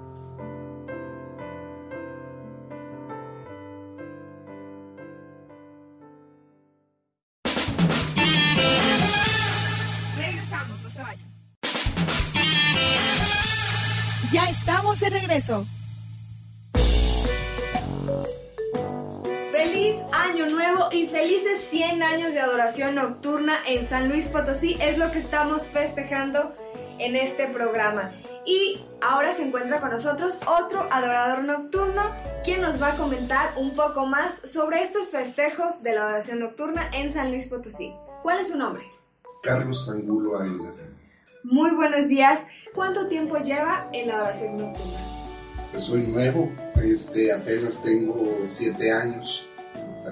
[10.18, 11.32] Regresamos, no se vayan.
[14.32, 15.64] Ya estamos de regreso.
[20.98, 24.76] Y felices 100 años de adoración nocturna en San Luis Potosí.
[24.80, 26.56] Es lo que estamos festejando
[26.98, 28.12] en este programa.
[28.44, 32.02] Y ahora se encuentra con nosotros otro adorador nocturno
[32.42, 36.90] quien nos va a comentar un poco más sobre estos festejos de la adoración nocturna
[36.92, 37.94] en San Luis Potosí.
[38.22, 38.82] ¿Cuál es su nombre?
[39.44, 40.72] Carlos Angulo Ayla.
[41.44, 42.40] Muy buenos días.
[42.74, 44.98] ¿Cuánto tiempo lleva en la adoración nocturna?
[45.70, 46.50] Pues soy nuevo,
[46.82, 49.47] este, apenas tengo siete años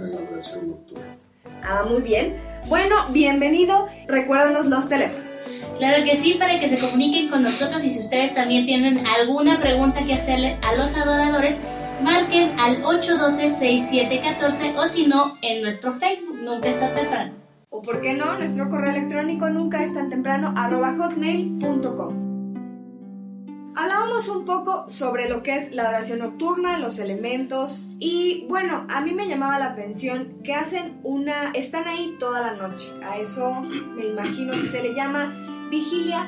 [0.05, 1.17] en la adoración nocturna.
[1.63, 2.37] Ah, muy bien.
[2.69, 3.87] Bueno, bienvenido.
[4.09, 5.47] Recuérdanos los teléfonos.
[5.79, 9.61] Claro que sí, para que se comuniquen con nosotros y si ustedes también tienen alguna
[9.61, 11.61] pregunta que hacerle a los adoradores,
[12.03, 17.33] marquen al 812-6714 o si no, en nuestro Facebook, nunca está temprano.
[17.71, 22.26] O por qué no, nuestro correo electrónico nunca es tan temprano, arroba hotmail.com.
[23.79, 29.03] Hablábamos un poco sobre lo que es la adoración nocturna, los elementos y bueno, a
[29.03, 32.91] mí me llamaba la atención que hacen una, están ahí toda la noche.
[33.05, 36.27] A eso me imagino que se le llama vigilia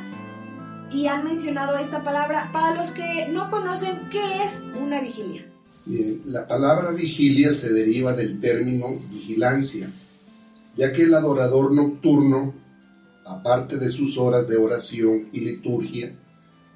[0.92, 2.50] y han mencionado esta palabra.
[2.52, 5.50] Para los que no conocen, ¿qué es una vigilia?
[5.86, 9.88] Bien, la palabra vigilia se deriva del término vigilancia.
[10.76, 12.52] ya que el adorador nocturno,
[13.24, 16.12] aparte de sus horas de oración y liturgia,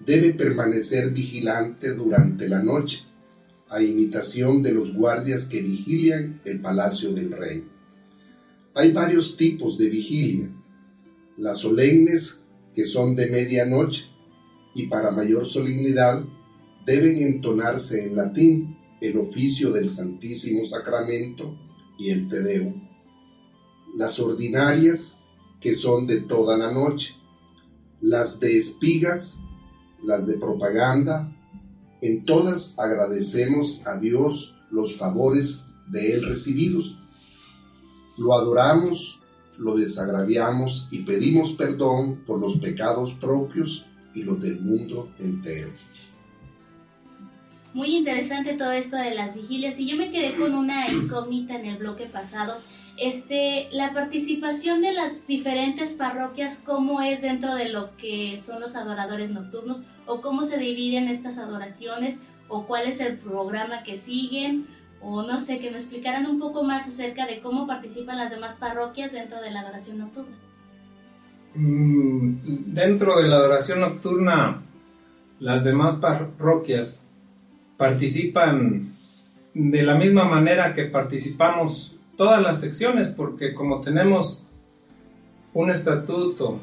[0.05, 3.05] debe permanecer vigilante durante la noche,
[3.69, 7.67] a imitación de los guardias que vigilian el palacio del rey.
[8.75, 10.51] Hay varios tipos de vigilia,
[11.39, 12.41] las solemnes
[12.75, 14.07] que son de medianoche
[14.75, 16.25] y para mayor solemnidad
[16.87, 21.57] deben entonarse en latín el oficio del Santísimo Sacramento
[21.99, 22.89] y el Te Deum.
[23.97, 25.19] Las ordinarias
[25.61, 27.15] que son de toda la noche,
[28.01, 29.42] las de espigas,
[30.03, 31.33] las de propaganda,
[32.01, 36.97] en todas agradecemos a Dios los favores de Él recibidos.
[38.19, 39.21] Lo adoramos,
[39.59, 45.71] lo desagraviamos y pedimos perdón por los pecados propios y los del mundo entero.
[47.75, 51.65] Muy interesante todo esto de las vigilias y yo me quedé con una incógnita en
[51.65, 52.59] el bloque pasado.
[52.99, 58.77] Este, la participación de las diferentes parroquias, ¿cómo es dentro de lo que son los
[58.77, 59.83] adoradores nocturnos?
[60.07, 62.19] ¿O cómo se dividen estas adoraciones?
[62.49, 64.67] ¿O cuál es el programa que siguen?
[65.01, 68.57] O no sé, que me explicaran un poco más acerca de cómo participan las demás
[68.57, 70.37] parroquias dentro de la adoración nocturna.
[71.55, 72.37] Mm,
[72.75, 74.63] dentro de la adoración nocturna,
[75.41, 77.09] las demás parroquias
[77.77, 78.93] participan
[79.55, 84.47] de la misma manera que participamos todas las secciones, porque como tenemos
[85.55, 86.61] un estatuto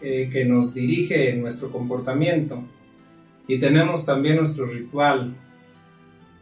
[0.00, 2.62] eh, que nos dirige nuestro comportamiento
[3.48, 5.36] y tenemos también nuestro ritual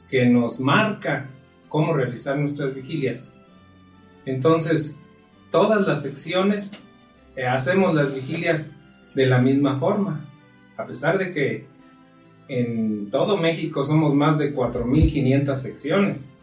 [0.06, 1.30] que nos marca
[1.70, 3.32] cómo realizar nuestras vigilias.
[4.26, 5.06] Entonces,
[5.50, 6.82] todas las secciones
[7.36, 8.76] eh, hacemos las vigilias
[9.14, 10.28] de la misma forma,
[10.76, 11.66] a pesar de que
[12.48, 16.37] en todo México somos más de 4.500 secciones.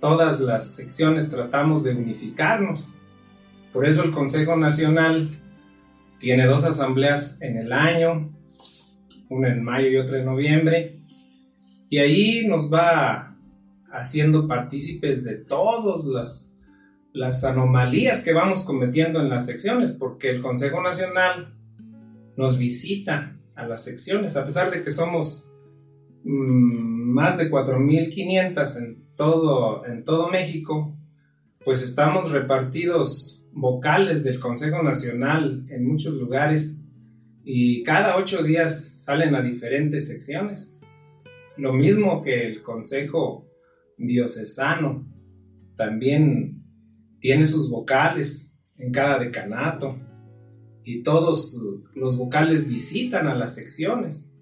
[0.00, 2.94] Todas las secciones tratamos de unificarnos.
[3.72, 5.28] Por eso el Consejo Nacional
[6.18, 8.32] tiene dos asambleas en el año,
[9.28, 10.96] una en mayo y otra en noviembre,
[11.90, 13.36] y ahí nos va
[13.90, 16.58] haciendo partícipes de todas las,
[17.12, 21.54] las anomalías que vamos cometiendo en las secciones, porque el Consejo Nacional
[22.36, 25.48] nos visita a las secciones, a pesar de que somos
[26.24, 29.07] mm, más de 4.500 en
[29.84, 30.96] en todo México,
[31.64, 36.84] pues estamos repartidos vocales del Consejo Nacional en muchos lugares
[37.44, 40.82] y cada ocho días salen a diferentes secciones.
[41.56, 43.44] Lo mismo que el Consejo
[43.96, 45.04] Diocesano
[45.74, 46.62] también
[47.18, 49.98] tiene sus vocales en cada decanato
[50.84, 51.58] y todos
[51.92, 54.38] los vocales visitan a las secciones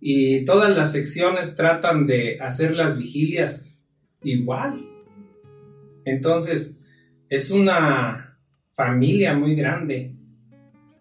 [0.00, 3.77] y todas las secciones tratan de hacer las vigilias
[4.22, 4.84] igual.
[6.04, 6.82] Entonces,
[7.28, 8.38] es una
[8.74, 10.16] familia muy grande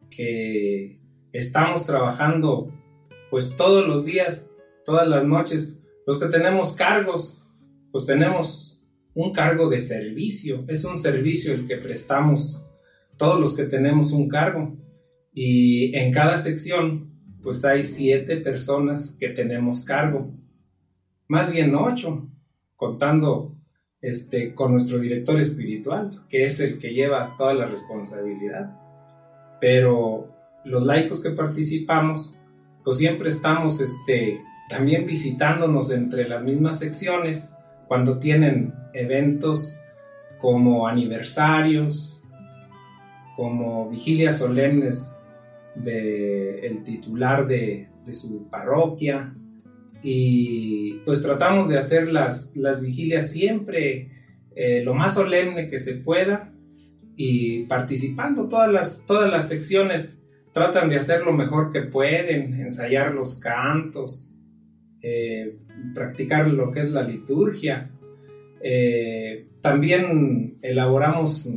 [0.09, 0.99] que
[1.31, 2.73] estamos trabajando
[3.29, 5.83] pues todos los días, todas las noches.
[6.05, 7.43] Los que tenemos cargos,
[7.91, 12.65] pues tenemos un cargo de servicio, es un servicio el que prestamos
[13.17, 14.77] todos los que tenemos un cargo.
[15.33, 20.33] Y en cada sección, pues hay siete personas que tenemos cargo.
[21.27, 22.29] Más bien ocho,
[22.77, 23.57] contando
[24.01, 28.79] este, con nuestro director espiritual, que es el que lleva toda la responsabilidad.
[29.59, 32.37] Pero los laicos que participamos,
[32.83, 37.53] pues siempre estamos este, también visitándonos entre las mismas secciones
[37.87, 39.79] cuando tienen eventos
[40.39, 42.23] como aniversarios,
[43.35, 45.19] como vigilias solemnes
[45.75, 49.35] del el titular de, su parroquia
[50.09, 54.09] y pues tratamos de hacer las, las vigilias siempre
[54.55, 56.53] eh, lo más solemne que se pueda
[57.17, 63.13] y participando todas las, todas las secciones tratan de hacer lo mejor que pueden, ensayar
[63.13, 64.31] los cantos,
[65.01, 65.57] eh,
[65.93, 67.91] practicar lo que es la liturgia.
[68.61, 71.49] Eh, también elaboramos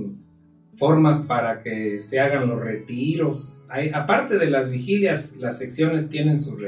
[0.74, 3.62] formas para que se hagan los retiros.
[3.94, 6.60] Aparte de las vigilias, las secciones tienen sus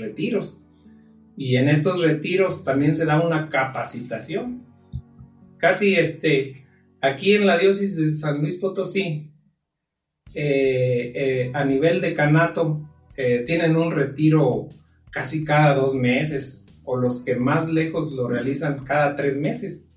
[0.00, 0.64] retiros.
[1.36, 4.64] Y en estos retiros también se da una capacitación.
[5.58, 6.66] Casi este,
[7.00, 9.32] aquí en la diócesis de San Luis Potosí,
[10.34, 14.68] eh, eh, a nivel de canato, eh, tienen un retiro
[15.10, 19.90] casi cada dos meses, o los que más lejos lo realizan cada tres meses.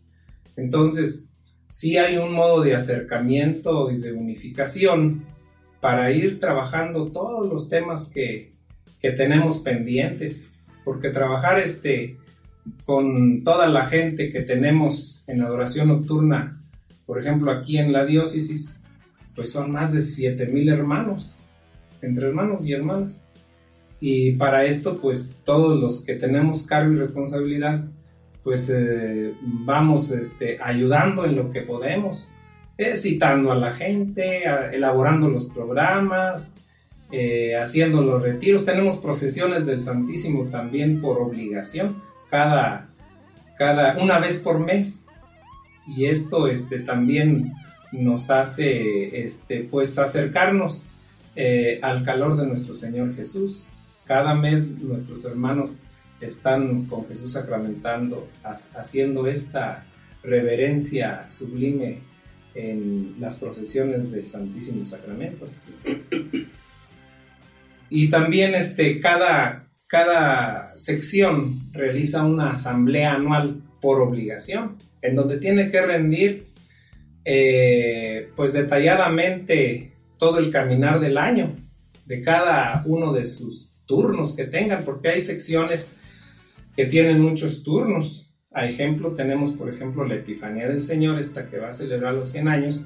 [0.56, 1.34] Entonces,
[1.70, 5.26] sí hay un modo de acercamiento y de unificación
[5.80, 8.58] para ir trabajando todos los temas que,
[9.02, 10.59] tenemos pendientes,
[10.90, 12.18] porque trabajar este,
[12.84, 16.64] con toda la gente que tenemos en adoración nocturna,
[17.06, 18.84] Por ejemplo, aquí en la diócesis,
[19.36, 21.42] pues son más de 7.000 hermanos,
[22.02, 23.28] entre hermanos y hermanas.
[24.00, 27.86] Y para esto, pues todos los que tenemos cargo y responsabilidad,
[28.44, 32.32] pues eh, vamos este, ayudando en lo que podemos,
[32.80, 34.42] eh, citando a la gente,
[34.74, 36.58] elaborando los programas,
[37.12, 38.66] eh, haciendo los retiros.
[38.66, 42.89] Tenemos procesiones del Santísimo también por obligación, cada,
[43.57, 45.07] cada una vez por mes.
[45.88, 47.53] Y esto este, también
[47.91, 50.86] nos hace este, pues acercarnos
[51.82, 53.70] al calor de nuestro Señor Jesús.
[54.05, 55.78] Cada mes nuestros hermanos
[56.22, 59.86] están con Jesús sacramentando, haciendo esta
[60.24, 61.99] reverencia sublime
[62.55, 65.47] en las procesiones del Santísimo Sacramento.
[67.90, 75.72] Y también este, cada, cada sección realiza una asamblea anual por obligación, en donde tiene
[75.72, 76.46] que rendir
[77.26, 81.56] eh, pues detalladamente todo el caminar del año
[82.06, 85.98] de cada uno de sus turnos que tengan, porque hay secciones
[86.76, 88.34] que tienen muchos turnos.
[88.52, 92.30] A ejemplo, tenemos por ejemplo la Epifanía del Señor, esta que va a celebrar los
[92.30, 92.86] 100 años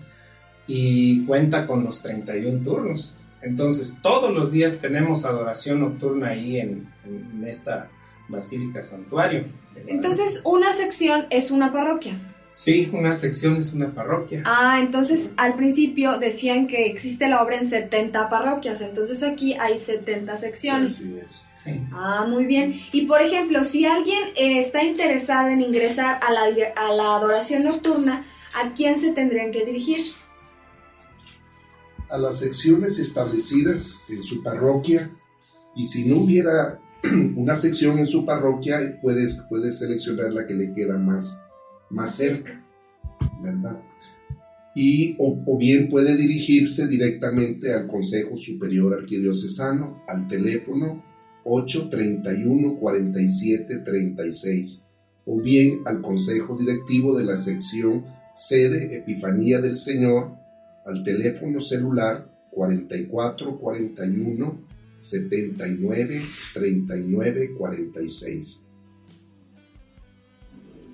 [0.67, 3.17] y cuenta con los 31 turnos.
[3.43, 7.89] Entonces, todos los días tenemos adoración nocturna ahí en, en esta
[8.27, 9.45] Basílica Santuario.
[9.87, 12.13] Entonces, una sección es una parroquia.
[12.53, 14.43] Sí, una sección es una parroquia.
[14.45, 19.79] Ah, entonces al principio decían que existe la obra en 70 parroquias, entonces aquí hay
[19.79, 20.99] 70 secciones.
[20.99, 21.45] Así es.
[21.55, 21.81] Sí.
[21.91, 22.79] Ah, muy bien.
[22.91, 26.41] Y por ejemplo, si alguien eh, está interesado en ingresar a la,
[26.75, 28.23] a la adoración nocturna,
[28.63, 30.13] ¿a quién se tendrían que dirigir?
[32.09, 35.11] A las secciones establecidas en su parroquia
[35.75, 36.79] y si no hubiera
[37.35, 41.43] una sección en su parroquia, puedes, puedes seleccionar la que le queda más
[41.93, 42.65] más cerca,
[43.41, 43.79] ¿verdad?
[44.75, 51.03] Y, o, bien puede dirigirse directamente al Consejo Superior Arquidiocesano, al teléfono
[51.45, 54.85] 831 47 36,
[55.25, 60.31] o bien al Consejo Directivo de la sección sede Epifanía del Señor,
[60.85, 66.21] al teléfono celular 44 41 79
[66.53, 68.65] 39 46.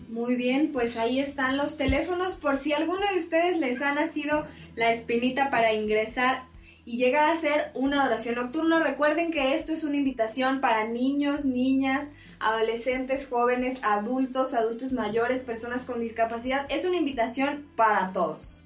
[0.09, 4.47] Muy bien, pues ahí están los teléfonos por si alguno de ustedes les ha nacido
[4.75, 6.45] la espinita para ingresar
[6.83, 8.81] y llegar a ser una adoración nocturna.
[8.81, 12.07] Recuerden que esto es una invitación para niños, niñas,
[12.39, 16.65] adolescentes, jóvenes, adultos, adultos mayores, personas con discapacidad.
[16.69, 18.59] Es una invitación para todos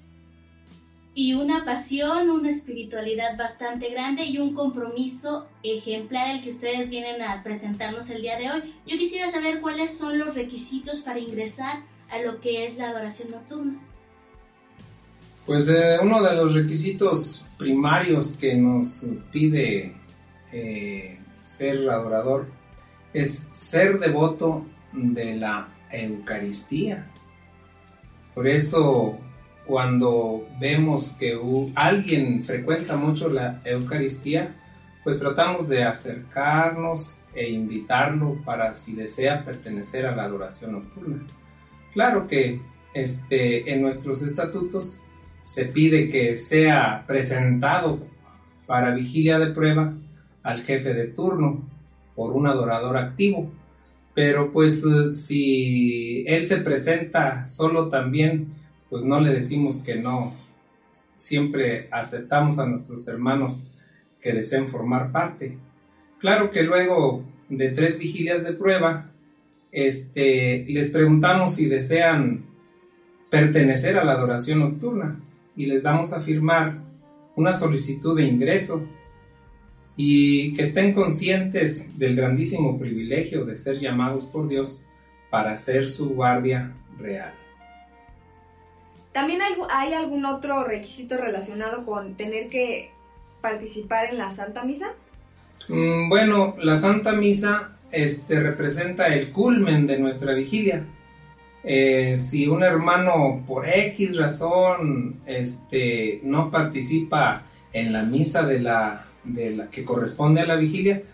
[1.14, 7.22] y una pasión, una espiritualidad bastante grande y un compromiso ejemplar el que ustedes vienen
[7.22, 8.74] a presentarnos el día de hoy.
[8.84, 13.30] Yo quisiera saber cuáles son los requisitos para ingresar a lo que es la adoración
[13.30, 13.78] nocturna.
[15.46, 19.94] Pues eh, uno de los requisitos primarios que nos pide
[20.52, 22.48] eh, ser adorador
[23.12, 27.08] es ser devoto de la Eucaristía.
[28.34, 29.20] Por eso
[29.66, 31.38] cuando vemos que
[31.74, 34.54] alguien frecuenta mucho la Eucaristía,
[35.02, 41.22] pues tratamos de acercarnos e invitarlo para si desea pertenecer a la adoración nocturna.
[41.92, 42.60] Claro que
[42.94, 45.00] este, en nuestros estatutos
[45.42, 48.06] se pide que sea presentado
[48.66, 49.94] para vigilia de prueba
[50.42, 51.68] al jefe de turno
[52.16, 53.50] por un adorador activo,
[54.14, 58.54] pero pues si él se presenta solo también
[58.94, 60.32] pues no le decimos que no.
[61.16, 63.64] Siempre aceptamos a nuestros hermanos
[64.20, 65.58] que deseen formar parte.
[66.20, 69.10] Claro que luego de tres vigilias de prueba,
[69.72, 72.44] este, les preguntamos si desean
[73.30, 75.20] pertenecer a la adoración nocturna
[75.56, 76.78] y les damos a firmar
[77.34, 78.86] una solicitud de ingreso
[79.96, 84.84] y que estén conscientes del grandísimo privilegio de ser llamados por Dios
[85.30, 87.34] para ser su guardia real.
[89.14, 89.40] ¿También
[89.70, 92.90] hay, algún otro requisito relacionado con tener que
[93.40, 94.86] participar en la Santa Misa?
[95.68, 100.84] Mm, bueno, la Santa Misa este, representa el culmen de nuestra vigilia.
[101.62, 109.06] Eh, si un hermano por X razón este, no participa en la misa de la,
[109.22, 111.04] de la que corresponde a la vigilia,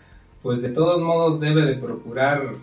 [0.41, 2.55] pues de todos modos debe de procurar,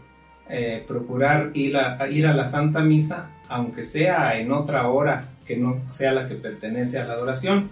[0.48, 5.56] eh, procurar ir a, ir a la Santa Misa aunque sea en otra hora que
[5.56, 7.70] no sea la que pertenece a la adoración,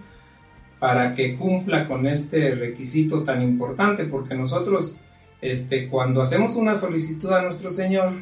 [0.78, 5.00] para que cumpla con este requisito tan importante, porque nosotros,
[5.40, 8.12] este, cuando hacemos una solicitud a nuestro Señor,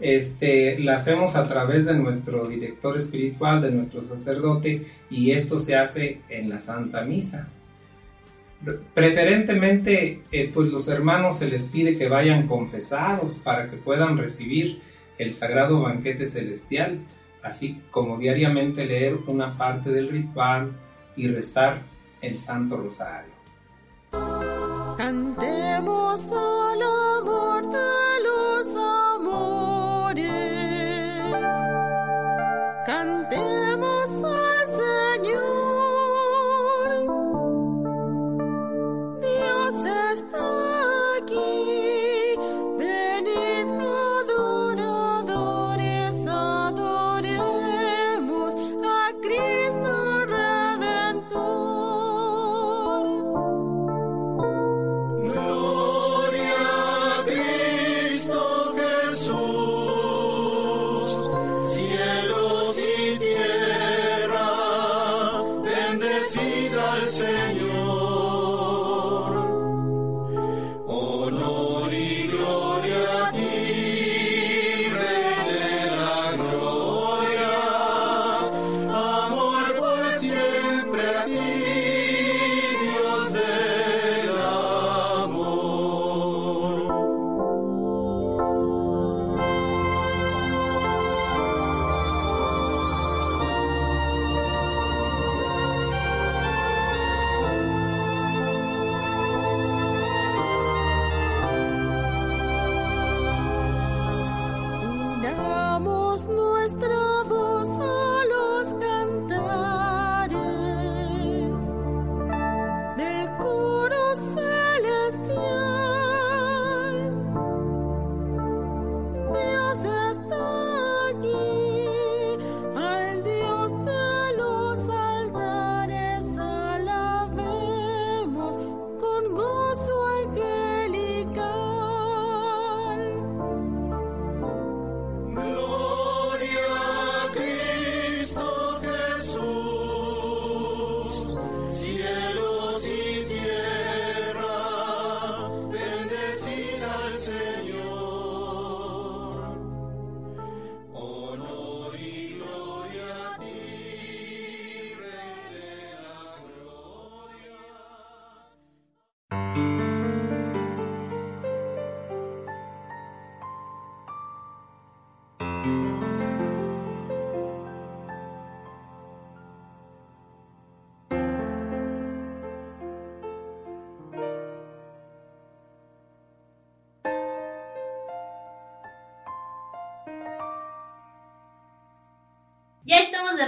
[0.00, 5.76] este, la hacemos a través de nuestro director espiritual, de nuestro sacerdote, y esto se
[5.76, 7.48] hace en la Santa Misa.
[8.94, 14.80] Preferentemente, eh, pues los hermanos se les pide que vayan confesados para que puedan recibir
[15.20, 17.00] el sagrado banquete celestial,
[17.42, 20.72] así como diariamente leer una parte del ritual
[21.14, 21.82] y rezar
[22.22, 23.30] el Santo Rosario.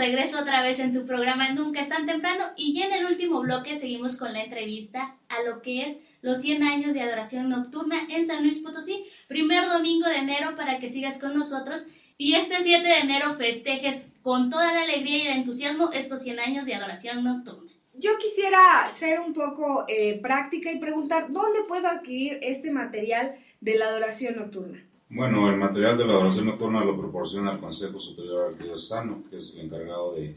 [0.03, 3.41] Regreso otra vez en tu programa Nunca es tan temprano y ya en el último
[3.41, 8.09] bloque seguimos con la entrevista a lo que es los 100 años de adoración nocturna
[8.09, 11.85] en San Luis Potosí, primer domingo de enero para que sigas con nosotros
[12.19, 16.41] y este 7 de enero festejes con toda la alegría y el entusiasmo estos 100
[16.41, 17.71] años de adoración nocturna.
[17.95, 18.61] Yo quisiera
[18.93, 24.35] ser un poco eh, práctica y preguntar, ¿dónde puedo adquirir este material de la adoración
[24.35, 24.85] nocturna?
[25.15, 29.53] Bueno, el material de la adoración nocturna lo proporciona el Consejo Superior Arquidiocesano, que es
[29.53, 30.35] el encargado de,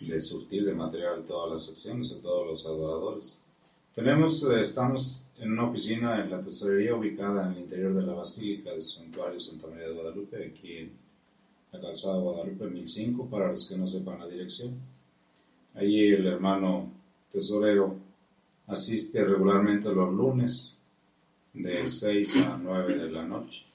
[0.00, 3.40] de surtir de material todas las secciones, de todos los adoradores.
[3.94, 8.12] Tenemos, eh, estamos en una oficina en la tesorería ubicada en el interior de la
[8.12, 10.92] Basílica del Santuario Santa María de Guadalupe, aquí en
[11.72, 14.74] la calzada de Guadalupe 1005, para los que no sepan la dirección.
[15.74, 16.92] Allí el hermano
[17.32, 17.96] tesorero
[18.66, 20.76] asiste regularmente los lunes
[21.54, 23.71] de 6 a 9 de la noche.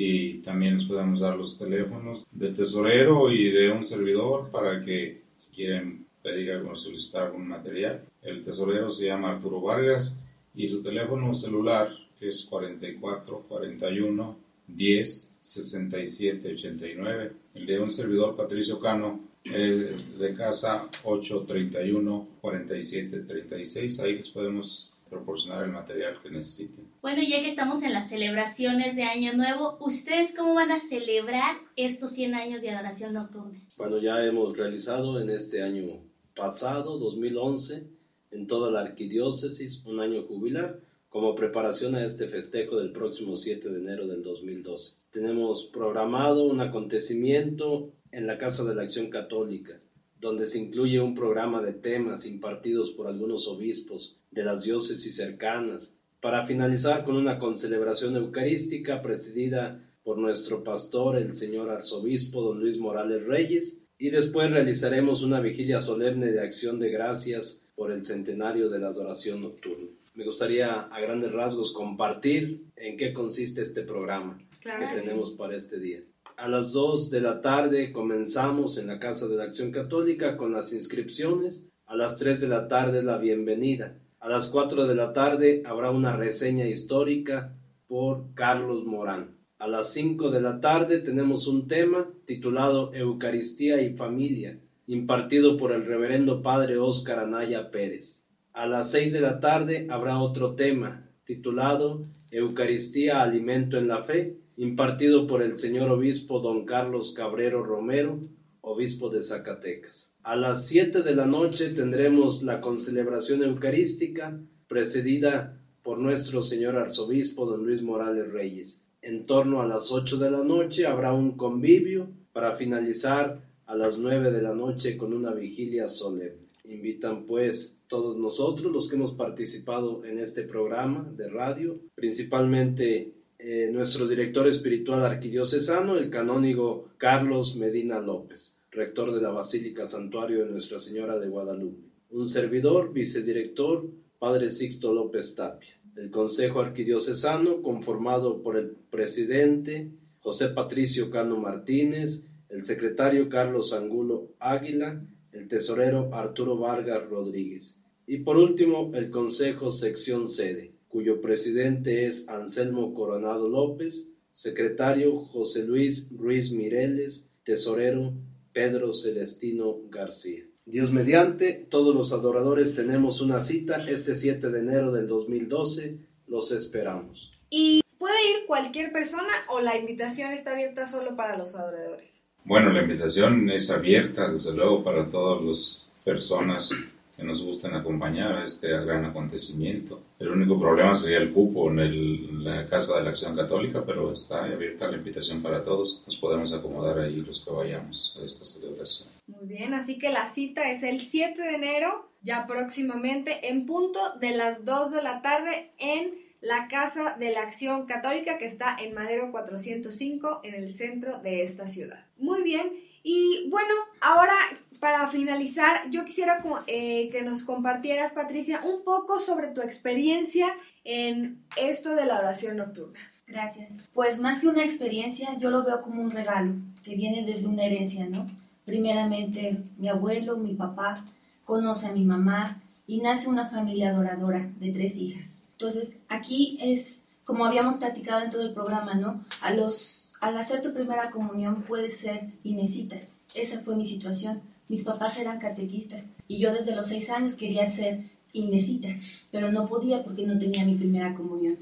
[0.00, 5.22] Y también les podemos dar los teléfonos del tesorero y de un servidor para que
[5.34, 8.04] si quieren pedir algo, solicitar algún material.
[8.22, 10.16] El tesorero se llama Arturo Vargas
[10.54, 11.90] y su teléfono celular
[12.20, 14.36] es 44 41
[14.68, 17.32] 10 67 89.
[17.56, 23.98] El de un servidor Patricio Cano eh, de casa 831 47 36.
[23.98, 26.86] Ahí les podemos proporcionar el material que necesiten.
[27.00, 31.56] Bueno, ya que estamos en las celebraciones de Año Nuevo, ¿ustedes cómo van a celebrar
[31.76, 33.58] estos 100 años de adoración nocturna?
[33.76, 36.02] Bueno, ya hemos realizado en este año
[36.34, 37.86] pasado, 2011,
[38.30, 43.70] en toda la arquidiócesis, un año jubilar, como preparación a este festejo del próximo 7
[43.70, 44.98] de enero del 2012.
[45.10, 49.80] Tenemos programado un acontecimiento en la Casa de la Acción Católica,
[50.20, 55.94] donde se incluye un programa de temas impartidos por algunos obispos de las diócesis cercanas,
[56.20, 62.78] para finalizar con una concelebración eucarística presidida por nuestro pastor, el señor arzobispo don Luis
[62.78, 68.68] Morales Reyes, y después realizaremos una vigilia solemne de acción de gracias por el centenario
[68.68, 69.86] de la adoración nocturna.
[70.14, 75.06] Me gustaría a grandes rasgos compartir en qué consiste este programa Claro que sí.
[75.06, 76.02] tenemos para este día.
[76.38, 80.52] A las 2 de la tarde comenzamos en la Casa de la Acción Católica con
[80.52, 81.68] las inscripciones.
[81.84, 83.98] A las 3 de la tarde la bienvenida.
[84.20, 87.56] A las 4 de la tarde habrá una reseña histórica
[87.88, 89.36] por Carlos Morán.
[89.58, 95.72] A las 5 de la tarde tenemos un tema titulado Eucaristía y Familia, impartido por
[95.72, 98.28] el reverendo padre Óscar Anaya Pérez.
[98.52, 104.36] A las 6 de la tarde habrá otro tema titulado Eucaristía, Alimento en la Fe,
[104.56, 108.18] impartido por el señor obispo don Carlos Cabrero Romero,
[108.60, 110.14] obispo de Zacatecas.
[110.22, 117.46] A las 7 de la noche tendremos la concelebración eucarística, precedida por nuestro señor arzobispo
[117.46, 118.84] don Luis Morales Reyes.
[119.00, 123.96] En torno a las 8 de la noche habrá un convivio para finalizar a las
[123.96, 126.47] 9 de la noche con una vigilia solemne.
[126.68, 133.70] Invitan pues todos nosotros los que hemos participado en este programa de radio, principalmente eh,
[133.72, 140.50] nuestro director espiritual arquidiocesano, el canónigo Carlos Medina López, rector de la Basílica Santuario de
[140.50, 141.88] Nuestra Señora de Guadalupe.
[142.10, 143.88] Un servidor, vicedirector,
[144.18, 145.78] Padre Sixto López Tapia.
[145.96, 149.90] El Consejo Arquidiocesano, conformado por el presidente
[150.20, 155.02] José Patricio Cano Martínez, el secretario Carlos Angulo Águila,
[155.38, 157.80] el tesorero Arturo Vargas Rodríguez.
[158.06, 165.64] Y por último, el Consejo Sección Sede, cuyo presidente es Anselmo Coronado López, secretario José
[165.64, 168.14] Luis Ruiz Mireles, tesorero
[168.52, 170.44] Pedro Celestino García.
[170.64, 175.98] Dios mediante, todos los adoradores tenemos una cita este 7 de enero del 2012.
[176.26, 177.32] Los esperamos.
[177.48, 182.27] ¿Y puede ir cualquier persona o la invitación está abierta solo para los adoradores?
[182.48, 186.70] Bueno, la invitación es abierta, desde luego, para todas las personas
[187.14, 190.00] que nos gusten acompañar a este gran acontecimiento.
[190.18, 194.14] El único problema sería el cupo en el- la Casa de la Acción Católica, pero
[194.14, 196.02] está abierta la invitación para todos.
[196.06, 199.10] Nos podemos acomodar ahí los que vayamos a esta celebración.
[199.26, 203.98] Muy bien, así que la cita es el 7 de enero, ya próximamente, en punto
[204.20, 208.76] de las 2 de la tarde en la Casa de la Acción Católica que está
[208.78, 212.06] en Madero 405 en el centro de esta ciudad.
[212.16, 212.72] Muy bien,
[213.02, 214.34] y bueno, ahora
[214.80, 221.42] para finalizar, yo quisiera eh, que nos compartieras, Patricia, un poco sobre tu experiencia en
[221.56, 223.00] esto de la oración nocturna.
[223.26, 223.78] Gracias.
[223.92, 227.64] Pues más que una experiencia, yo lo veo como un regalo que viene desde una
[227.64, 228.26] herencia, ¿no?
[228.64, 231.04] Primeramente, mi abuelo, mi papá,
[231.44, 235.37] conoce a mi mamá y nace una familia adoradora de tres hijas.
[235.58, 239.24] Entonces, aquí es, como habíamos platicado en todo el programa, ¿no?
[239.40, 242.96] A los, al hacer tu primera comunión puedes ser Inesita.
[243.34, 244.40] Esa fue mi situación.
[244.68, 248.88] Mis papás eran catequistas y yo desde los seis años quería ser Inesita,
[249.30, 251.56] pero no podía porque no tenía mi primera comunión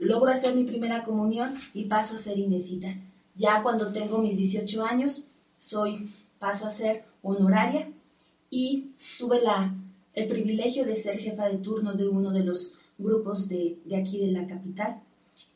[0.00, 2.94] logro hacer mi primera comunión y paso a ser Inesita.
[3.36, 5.26] Ya cuando tengo mis 18 años,
[5.58, 7.88] soy, paso a ser honoraria
[8.50, 9.74] y tuve la,
[10.14, 14.18] el privilegio de ser jefa de turno de uno de los grupos de, de aquí
[14.18, 15.00] de la capital.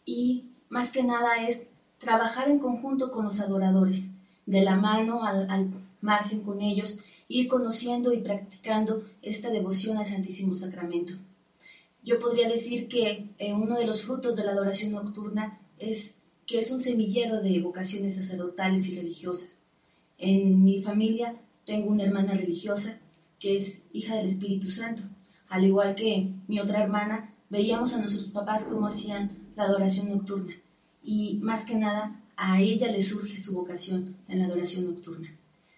[0.04, 1.68] Y más que nada es
[1.98, 4.10] trabajar en conjunto con los adoradores,
[4.46, 5.70] de la mano al, al
[6.00, 11.14] margen con ellos, ir conociendo y practicando esta devoción al Santísimo Sacramento.
[12.04, 16.58] Yo podría decir que eh, uno de los frutos de la adoración nocturna es que
[16.58, 19.60] es un semillero de vocaciones sacerdotales y religiosas.
[20.18, 22.98] En mi familia tengo una hermana religiosa
[23.40, 25.02] que es hija del Espíritu Santo.
[25.48, 30.54] Al igual que mi otra hermana, veíamos a nuestros papás cómo hacían la adoración nocturna.
[31.04, 35.28] Y más que nada, a ella le surge su vocación en la adoración nocturna.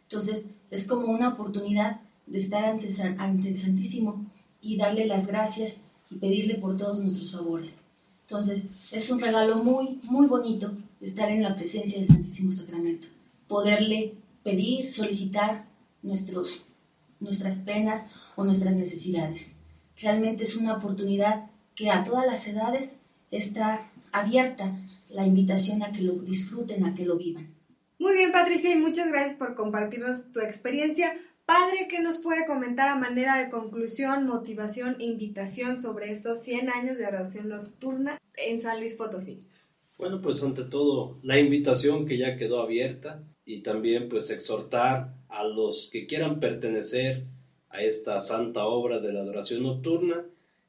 [0.05, 4.25] Entonces, es como una oportunidad de estar ante, ante el Santísimo
[4.63, 7.81] y darle las gracias y pedirle por todos nuestros favores.
[8.23, 10.73] Entonces, es un regalo muy, muy bonito
[11.03, 13.07] estar en la presencia del Santísimo Sacramento.
[13.49, 15.67] Poderle pedir, solicitar
[16.03, 16.65] nuestros,
[17.21, 19.59] nuestras penas o nuestras necesidades.
[20.01, 24.77] Realmente es una oportunidad que a todas las edades está abierta
[25.11, 27.55] la invitación a que lo disfruten, a que lo vivan.
[27.99, 31.15] Muy bien, Patricia, y muchas gracias por compartirnos tu experiencia.
[31.45, 36.71] Padre, ¿qué nos puede comentar a manera de conclusión, motivación e invitación sobre estos 100
[36.71, 39.47] años de oración nocturna en San Luis Potosí?
[39.97, 45.45] Bueno, pues ante todo la invitación que ya quedó abierta y también pues exhortar a
[45.45, 47.25] los que quieran pertenecer
[47.69, 50.27] a esta santa obra de la adoración nocturna,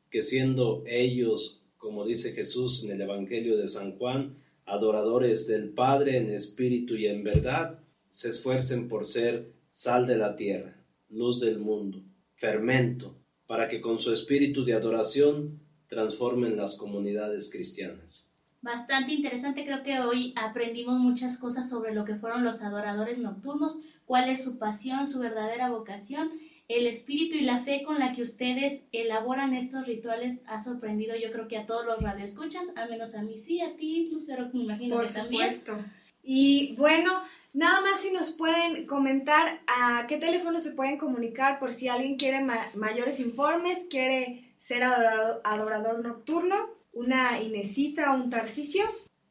[0.10, 6.18] que siendo ellos, como dice Jesús en el Evangelio de San Juan, adoradores del Padre
[6.18, 7.80] en espíritu y en verdad,
[8.10, 10.76] se esfuercen por ser sal de la tierra,
[11.10, 12.04] luz del mundo,
[12.36, 18.32] fermento, para que con su espíritu de adoración transformen las comunidades cristianas.
[18.62, 23.80] Bastante interesante, creo que hoy aprendimos muchas cosas sobre lo que fueron los adoradores nocturnos,
[24.06, 26.32] cuál es su pasión, su verdadera vocación
[26.68, 31.32] el espíritu y la fe con la que ustedes elaboran estos rituales ha sorprendido yo
[31.32, 34.62] creo que a todos los radioescuchas, a menos a mí sí, a ti, Lucero, me
[34.64, 35.54] imagino Por que también.
[35.54, 35.86] supuesto.
[36.24, 37.14] Y bueno,
[37.54, 42.18] nada más si nos pueden comentar a qué teléfono se pueden comunicar por si alguien
[42.18, 46.56] quiere ma- mayores informes, quiere ser adorado- adorador nocturno,
[46.92, 48.84] una Inesita o un Tarcisio.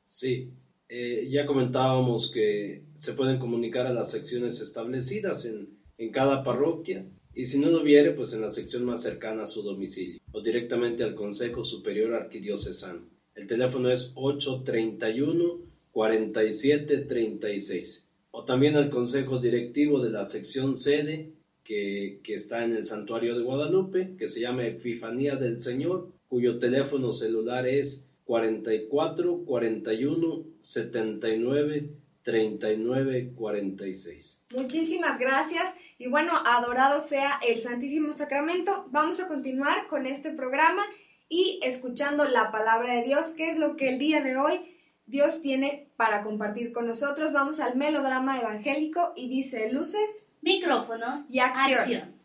[0.07, 0.51] Sí,
[0.89, 5.68] eh, ya comentábamos que se pueden comunicar a las secciones establecidas en,
[5.99, 7.05] en cada parroquia
[7.37, 10.41] y si no lo viere, pues en la sección más cercana a su domicilio o
[10.41, 13.03] directamente al Consejo Superior Arquidiocesano.
[13.34, 15.61] El teléfono es 831
[15.93, 21.32] 4736 o también al Consejo Directivo de la sección sede
[21.62, 26.59] que, que está en el Santuario de Guadalupe, que se llama Epifanía del Señor, cuyo
[26.59, 31.91] teléfono celular es 44 41 79
[32.27, 34.47] 39 46.
[34.53, 38.87] Muchísimas gracias y bueno, adorado sea el Santísimo Sacramento.
[38.91, 40.85] Vamos a continuar con este programa
[41.29, 44.61] y escuchando la palabra de Dios, que es lo que el día de hoy
[45.07, 47.33] Dios tiene para compartir con nosotros.
[47.33, 51.79] Vamos al melodrama evangélico y dice luces, micrófonos y acción.
[51.79, 52.16] acción.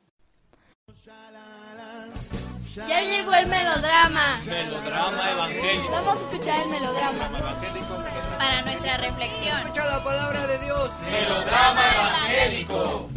[2.88, 4.40] Ya llegó el melodrama.
[4.48, 5.92] Melodrama evangélico.
[5.92, 7.30] Vamos a escuchar el melodrama.
[8.42, 9.60] Para nuestra reflexión.
[9.60, 10.90] Escucha la palabra de Dios.
[11.12, 13.10] Melodrama evangélico.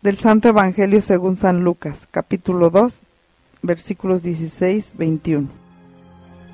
[0.00, 3.00] Del Santo Evangelio según San Lucas, capítulo 2,
[3.62, 5.48] versículos 16-21.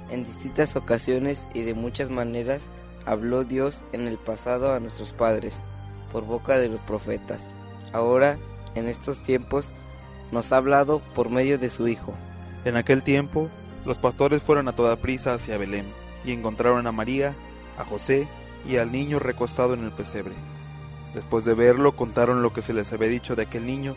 [0.09, 2.71] En distintas ocasiones y de muchas maneras
[3.05, 5.63] habló Dios en el pasado a nuestros padres,
[6.13, 7.51] por boca de los profetas.
[7.93, 8.39] Ahora,
[8.75, 9.71] en estos tiempos,
[10.33, 12.15] nos ha hablado por medio de su Hijo.
[12.65, 13.51] En aquel tiempo,
[13.87, 15.87] los pastores fueron a toda prisa hacia Belén
[16.25, 17.37] y encontraron a María,
[17.79, 18.27] a José
[18.69, 20.35] y al niño recostado en el pesebre.
[21.15, 23.95] Después de verlo, contaron lo que se les había dicho de aquel niño,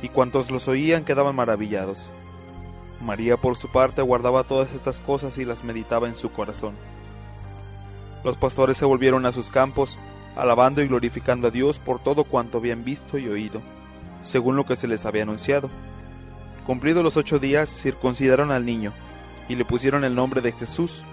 [0.00, 2.10] y cuantos los oían quedaban maravillados.
[3.02, 6.74] María, por su parte, guardaba todas estas cosas y las meditaba en su corazón.
[8.22, 9.98] Los pastores se volvieron a sus campos,
[10.36, 13.60] alabando y glorificando a Dios por todo cuanto habían visto y oído,
[14.22, 15.68] según lo que se les había anunciado.
[16.64, 18.92] Cumplidos los ocho días, circuncidaron al niño,
[19.48, 21.04] y le pusieron el nombre de Jesús,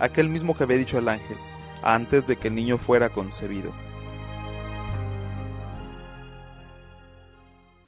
[0.00, 1.36] aquel mismo que había dicho el ángel,
[1.82, 3.72] antes de que el niño fuera concebido.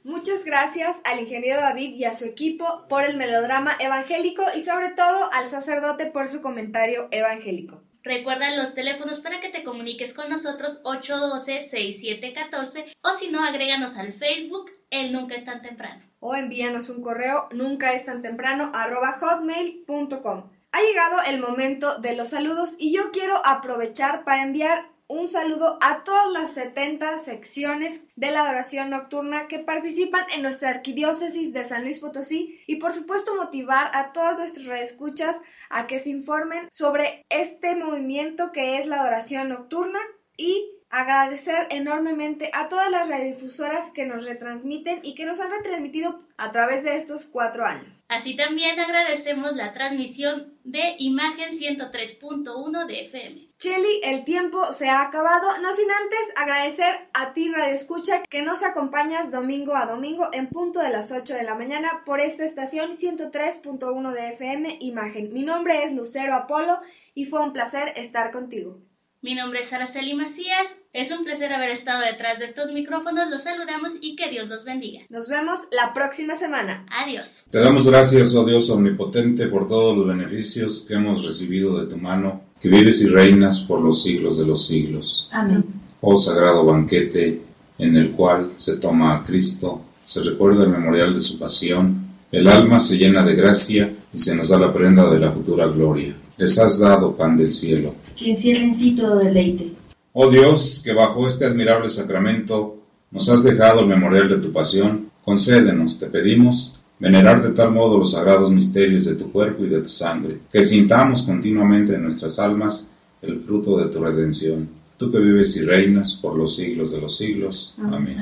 [0.03, 4.89] Muchas gracias al ingeniero David y a su equipo por el melodrama evangélico y sobre
[4.89, 7.81] todo al sacerdote por su comentario evangélico.
[8.03, 14.13] Recuerda los teléfonos para que te comuniques con nosotros 812-6714 o si no, agréganos al
[14.13, 16.01] Facebook El Nunca es tan temprano.
[16.19, 20.49] O envíanos un correo nunca es tan temprano hotmail.com.
[20.71, 25.77] Ha llegado el momento de los saludos y yo quiero aprovechar para enviar un saludo
[25.81, 31.65] a todas las 70 secciones de la adoración nocturna que participan en nuestra arquidiócesis de
[31.65, 35.35] San Luis Potosí y por supuesto motivar a todos nuestros reescuchas
[35.71, 39.99] a que se informen sobre este movimiento que es la adoración nocturna
[40.37, 46.21] y agradecer enormemente a todas las radiodifusoras que nos retransmiten y que nos han retransmitido
[46.37, 48.03] a través de estos cuatro años.
[48.09, 53.47] Así también agradecemos la transmisión de Imagen 103.1 de FM.
[53.57, 58.41] Cheli, el tiempo se ha acabado, no sin antes agradecer a ti Radio Escucha que
[58.41, 62.43] nos acompañas domingo a domingo en punto de las 8 de la mañana por esta
[62.43, 65.31] estación 103.1 de FM Imagen.
[65.31, 66.79] Mi nombre es Lucero Apolo
[67.13, 68.79] y fue un placer estar contigo.
[69.23, 70.79] Mi nombre es Araceli Macías.
[70.93, 73.29] Es un placer haber estado detrás de estos micrófonos.
[73.29, 75.01] Los saludamos y que Dios los bendiga.
[75.09, 76.87] Nos vemos la próxima semana.
[76.89, 77.43] Adiós.
[77.51, 81.97] Te damos gracias, oh Dios omnipotente, por todos los beneficios que hemos recibido de tu
[81.97, 85.29] mano, que vives y reinas por los siglos de los siglos.
[85.31, 85.65] Amén.
[86.01, 87.41] Oh sagrado banquete
[87.77, 92.47] en el cual se toma a Cristo, se recuerda el memorial de su pasión, el
[92.47, 96.15] alma se llena de gracia y se nos da la prenda de la futura gloria.
[96.37, 97.93] Les has dado pan del cielo.
[98.21, 99.71] Que en sí todo deleite.
[100.13, 102.77] Oh Dios, que bajo este admirable sacramento
[103.09, 107.97] nos has dejado el memorial de tu pasión, concédenos, te pedimos, venerar de tal modo
[107.97, 112.37] los sagrados misterios de tu cuerpo y de tu sangre, que sintamos continuamente en nuestras
[112.39, 112.87] almas
[113.21, 114.69] el fruto de tu redención.
[114.97, 117.75] Tú que vives y reinas por los siglos de los siglos.
[117.91, 118.17] Amén.